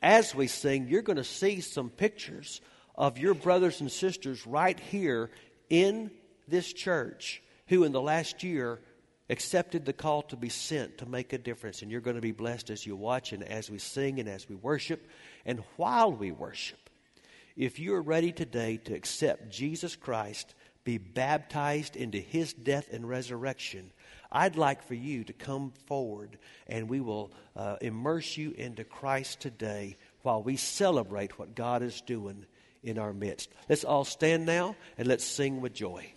as 0.00 0.32
we 0.32 0.46
sing, 0.46 0.86
you're 0.86 1.02
going 1.02 1.16
to 1.16 1.24
see 1.24 1.60
some 1.60 1.90
pictures 1.90 2.60
of 2.94 3.18
your 3.18 3.34
brothers 3.34 3.80
and 3.80 3.90
sisters 3.90 4.46
right 4.46 4.78
here 4.78 5.30
in 5.68 6.12
this 6.46 6.72
church 6.72 7.42
who, 7.66 7.82
in 7.82 7.90
the 7.90 8.00
last 8.00 8.44
year, 8.44 8.80
accepted 9.30 9.84
the 9.84 9.92
call 9.92 10.22
to 10.22 10.36
be 10.36 10.48
sent 10.48 10.98
to 10.98 11.06
make 11.06 11.32
a 11.32 11.38
difference. 11.38 11.82
And 11.82 11.90
you're 11.90 12.00
going 12.00 12.16
to 12.16 12.22
be 12.22 12.32
blessed 12.32 12.70
as 12.70 12.86
you 12.86 12.96
watch 12.96 13.32
and 13.32 13.42
as 13.42 13.70
we 13.70 13.78
sing 13.78 14.20
and 14.20 14.28
as 14.28 14.48
we 14.48 14.54
worship. 14.54 15.08
And 15.46 15.62
while 15.76 16.12
we 16.12 16.30
worship, 16.30 16.90
if 17.56 17.78
you're 17.78 18.02
ready 18.02 18.32
today 18.32 18.78
to 18.78 18.94
accept 18.94 19.50
Jesus 19.50 19.96
Christ, 19.96 20.54
be 20.84 20.98
baptized 20.98 21.96
into 21.96 22.18
his 22.18 22.52
death 22.52 22.88
and 22.92 23.08
resurrection, 23.08 23.92
I'd 24.30 24.56
like 24.56 24.82
for 24.82 24.94
you 24.94 25.24
to 25.24 25.32
come 25.32 25.72
forward 25.86 26.38
and 26.66 26.88
we 26.88 27.00
will 27.00 27.32
uh, 27.54 27.76
immerse 27.80 28.36
you 28.36 28.52
into 28.52 28.84
Christ 28.84 29.40
today 29.40 29.96
while 30.22 30.42
we 30.42 30.56
celebrate 30.56 31.38
what 31.38 31.54
God 31.54 31.82
is 31.82 32.00
doing 32.00 32.46
in 32.82 32.98
our 32.98 33.12
midst. 33.12 33.50
Let's 33.68 33.84
all 33.84 34.04
stand 34.04 34.46
now 34.46 34.74
and 34.98 35.06
let's 35.06 35.24
sing 35.24 35.60
with 35.60 35.74
joy. 35.74 36.12